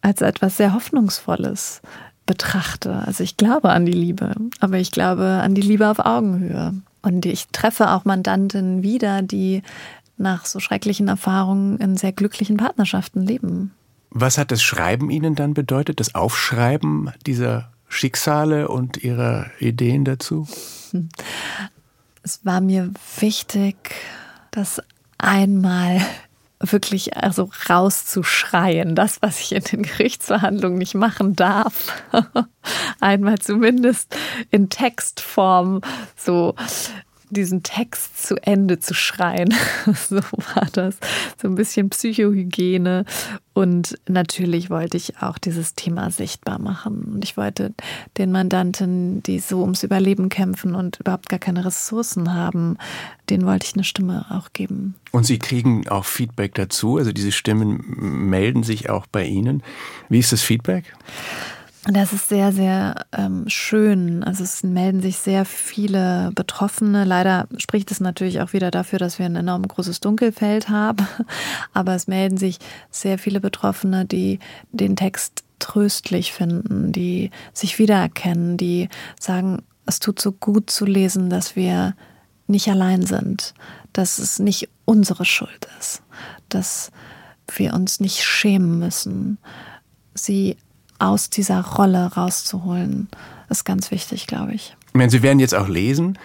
als 0.00 0.20
etwas 0.20 0.58
sehr 0.58 0.74
Hoffnungsvolles 0.74 1.82
betrachte. 2.26 3.02
Also 3.04 3.24
ich 3.24 3.36
glaube 3.36 3.70
an 3.70 3.84
die 3.84 3.92
Liebe, 3.92 4.32
aber 4.60 4.78
ich 4.78 4.92
glaube 4.92 5.24
an 5.24 5.56
die 5.56 5.60
Liebe 5.60 5.88
auf 5.88 5.98
Augenhöhe. 5.98 6.72
Und 7.02 7.26
ich 7.26 7.48
treffe 7.48 7.90
auch 7.90 8.04
Mandanten 8.04 8.84
wieder, 8.84 9.22
die 9.22 9.62
nach 10.18 10.46
so 10.46 10.60
schrecklichen 10.60 11.08
Erfahrungen 11.08 11.78
in 11.78 11.96
sehr 11.96 12.12
glücklichen 12.12 12.58
Partnerschaften 12.58 13.26
leben. 13.26 13.72
Was 14.18 14.38
hat 14.38 14.50
das 14.50 14.62
Schreiben 14.62 15.10
Ihnen 15.10 15.34
dann 15.34 15.52
bedeutet, 15.52 16.00
das 16.00 16.14
Aufschreiben 16.14 17.12
dieser 17.26 17.70
Schicksale 17.86 18.68
und 18.68 18.96
Ihrer 18.96 19.50
Ideen 19.60 20.06
dazu? 20.06 20.48
Es 22.22 22.42
war 22.42 22.62
mir 22.62 22.94
wichtig, 23.20 23.76
dass 24.52 24.80
einmal 25.18 26.00
wirklich 26.60 27.14
also 27.14 27.50
rauszuschreien, 27.68 28.94
das, 28.94 29.20
was 29.20 29.38
ich 29.38 29.52
in 29.52 29.64
den 29.64 29.82
Gerichtsverhandlungen 29.82 30.78
nicht 30.78 30.94
machen 30.94 31.36
darf, 31.36 31.92
einmal 33.00 33.36
zumindest 33.36 34.16
in 34.50 34.70
Textform 34.70 35.82
so 36.16 36.54
diesen 37.30 37.62
Text 37.62 38.26
zu 38.26 38.36
Ende 38.36 38.78
zu 38.78 38.94
schreien. 38.94 39.52
so 40.08 40.16
war 40.16 40.68
das. 40.72 40.96
So 41.40 41.48
ein 41.48 41.54
bisschen 41.54 41.90
Psychohygiene. 41.90 43.04
Und 43.52 43.98
natürlich 44.06 44.68
wollte 44.68 44.96
ich 44.96 45.22
auch 45.22 45.38
dieses 45.38 45.74
Thema 45.74 46.10
sichtbar 46.10 46.58
machen. 46.58 47.12
Und 47.14 47.24
ich 47.24 47.36
wollte 47.36 47.74
den 48.18 48.30
Mandanten, 48.30 49.22
die 49.22 49.38
so 49.38 49.62
ums 49.62 49.82
Überleben 49.82 50.28
kämpfen 50.28 50.74
und 50.74 51.00
überhaupt 51.00 51.28
gar 51.28 51.38
keine 51.38 51.64
Ressourcen 51.64 52.34
haben, 52.34 52.76
denen 53.30 53.46
wollte 53.46 53.66
ich 53.66 53.74
eine 53.74 53.84
Stimme 53.84 54.26
auch 54.30 54.52
geben. 54.52 54.94
Und 55.10 55.24
Sie 55.24 55.38
kriegen 55.38 55.88
auch 55.88 56.04
Feedback 56.04 56.54
dazu? 56.54 56.98
Also 56.98 57.12
diese 57.12 57.32
Stimmen 57.32 57.82
melden 58.28 58.62
sich 58.62 58.90
auch 58.90 59.06
bei 59.06 59.24
Ihnen. 59.24 59.62
Wie 60.08 60.18
ist 60.18 60.32
das 60.32 60.42
Feedback? 60.42 60.84
Das 61.88 62.12
ist 62.12 62.28
sehr, 62.28 62.52
sehr 62.52 63.06
ähm, 63.12 63.44
schön. 63.46 64.24
Also 64.24 64.42
es 64.42 64.64
melden 64.64 65.00
sich 65.00 65.18
sehr 65.18 65.44
viele 65.44 66.32
Betroffene. 66.34 67.04
Leider 67.04 67.46
spricht 67.58 67.92
es 67.92 68.00
natürlich 68.00 68.40
auch 68.40 68.52
wieder 68.52 68.72
dafür, 68.72 68.98
dass 68.98 69.20
wir 69.20 69.26
ein 69.26 69.36
enorm 69.36 69.66
großes 69.66 70.00
Dunkelfeld 70.00 70.68
haben. 70.68 71.06
Aber 71.72 71.94
es 71.94 72.08
melden 72.08 72.38
sich 72.38 72.58
sehr 72.90 73.18
viele 73.18 73.40
Betroffene, 73.40 74.04
die 74.04 74.40
den 74.72 74.96
Text 74.96 75.44
tröstlich 75.60 76.32
finden, 76.32 76.90
die 76.90 77.30
sich 77.52 77.78
wiedererkennen, 77.78 78.56
die 78.56 78.88
sagen, 79.20 79.62
es 79.86 80.00
tut 80.00 80.20
so 80.20 80.32
gut 80.32 80.70
zu 80.70 80.84
lesen, 80.84 81.30
dass 81.30 81.54
wir 81.54 81.94
nicht 82.48 82.68
allein 82.68 83.06
sind, 83.06 83.54
dass 83.92 84.18
es 84.18 84.38
nicht 84.38 84.68
unsere 84.84 85.24
Schuld 85.24 85.68
ist, 85.78 86.02
dass 86.48 86.90
wir 87.54 87.74
uns 87.74 88.00
nicht 88.00 88.24
schämen 88.24 88.78
müssen. 88.78 89.38
Sie 90.14 90.56
aus 90.98 91.30
dieser 91.30 91.64
Rolle 91.64 92.12
rauszuholen, 92.14 93.08
ist 93.48 93.64
ganz 93.64 93.90
wichtig, 93.90 94.26
glaube 94.26 94.54
ich. 94.54 94.76
Ich 94.88 94.94
meine, 94.94 95.10
Sie 95.10 95.22
werden 95.22 95.40
jetzt 95.40 95.54
auch 95.54 95.68
lesen 95.68 96.18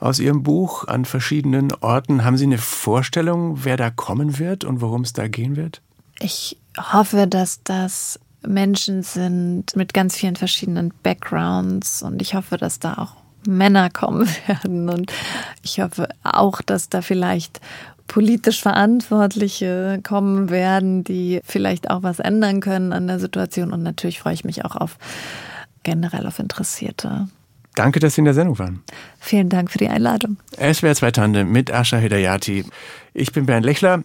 aus 0.00 0.18
Ihrem 0.18 0.42
Buch 0.42 0.86
an 0.86 1.04
verschiedenen 1.04 1.72
Orten. 1.80 2.24
Haben 2.24 2.36
Sie 2.36 2.44
eine 2.44 2.58
Vorstellung, 2.58 3.64
wer 3.64 3.76
da 3.76 3.90
kommen 3.90 4.38
wird 4.38 4.64
und 4.64 4.80
worum 4.80 5.02
es 5.02 5.12
da 5.12 5.28
gehen 5.28 5.56
wird? 5.56 5.80
Ich 6.20 6.58
hoffe, 6.92 7.26
dass 7.26 7.60
das 7.64 8.18
Menschen 8.46 9.02
sind 9.02 9.74
mit 9.76 9.94
ganz 9.94 10.16
vielen 10.16 10.36
verschiedenen 10.36 10.92
Backgrounds 11.02 12.02
und 12.02 12.20
ich 12.20 12.34
hoffe, 12.34 12.56
dass 12.56 12.78
da 12.78 12.94
auch 12.94 13.16
Männer 13.46 13.90
kommen 13.90 14.28
werden 14.46 14.88
und 14.88 15.12
ich 15.62 15.80
hoffe 15.80 16.08
auch, 16.22 16.60
dass 16.62 16.88
da 16.88 17.02
vielleicht 17.02 17.60
politisch 18.06 18.60
Verantwortliche 18.60 20.00
kommen 20.02 20.50
werden, 20.50 21.04
die 21.04 21.40
vielleicht 21.44 21.90
auch 21.90 22.02
was 22.02 22.18
ändern 22.18 22.60
können 22.60 22.92
an 22.92 23.06
der 23.06 23.18
Situation. 23.18 23.72
Und 23.72 23.82
natürlich 23.82 24.18
freue 24.18 24.34
ich 24.34 24.44
mich 24.44 24.64
auch 24.64 24.76
auf 24.76 24.98
generell 25.82 26.26
auf 26.26 26.38
Interessierte. 26.38 27.28
Danke, 27.74 28.00
dass 28.00 28.14
Sie 28.14 28.20
in 28.20 28.24
der 28.24 28.34
Sendung 28.34 28.58
waren. 28.58 28.82
Vielen 29.18 29.48
Dank 29.48 29.70
für 29.70 29.78
die 29.78 29.88
Einladung. 29.88 30.36
SWR 30.56 30.94
2 30.94 31.10
Tande 31.10 31.44
mit 31.44 31.72
Asha 31.72 31.96
Hedayati. 31.96 32.64
Ich 33.12 33.32
bin 33.32 33.46
Bernd 33.46 33.64
Lechler. 33.66 34.02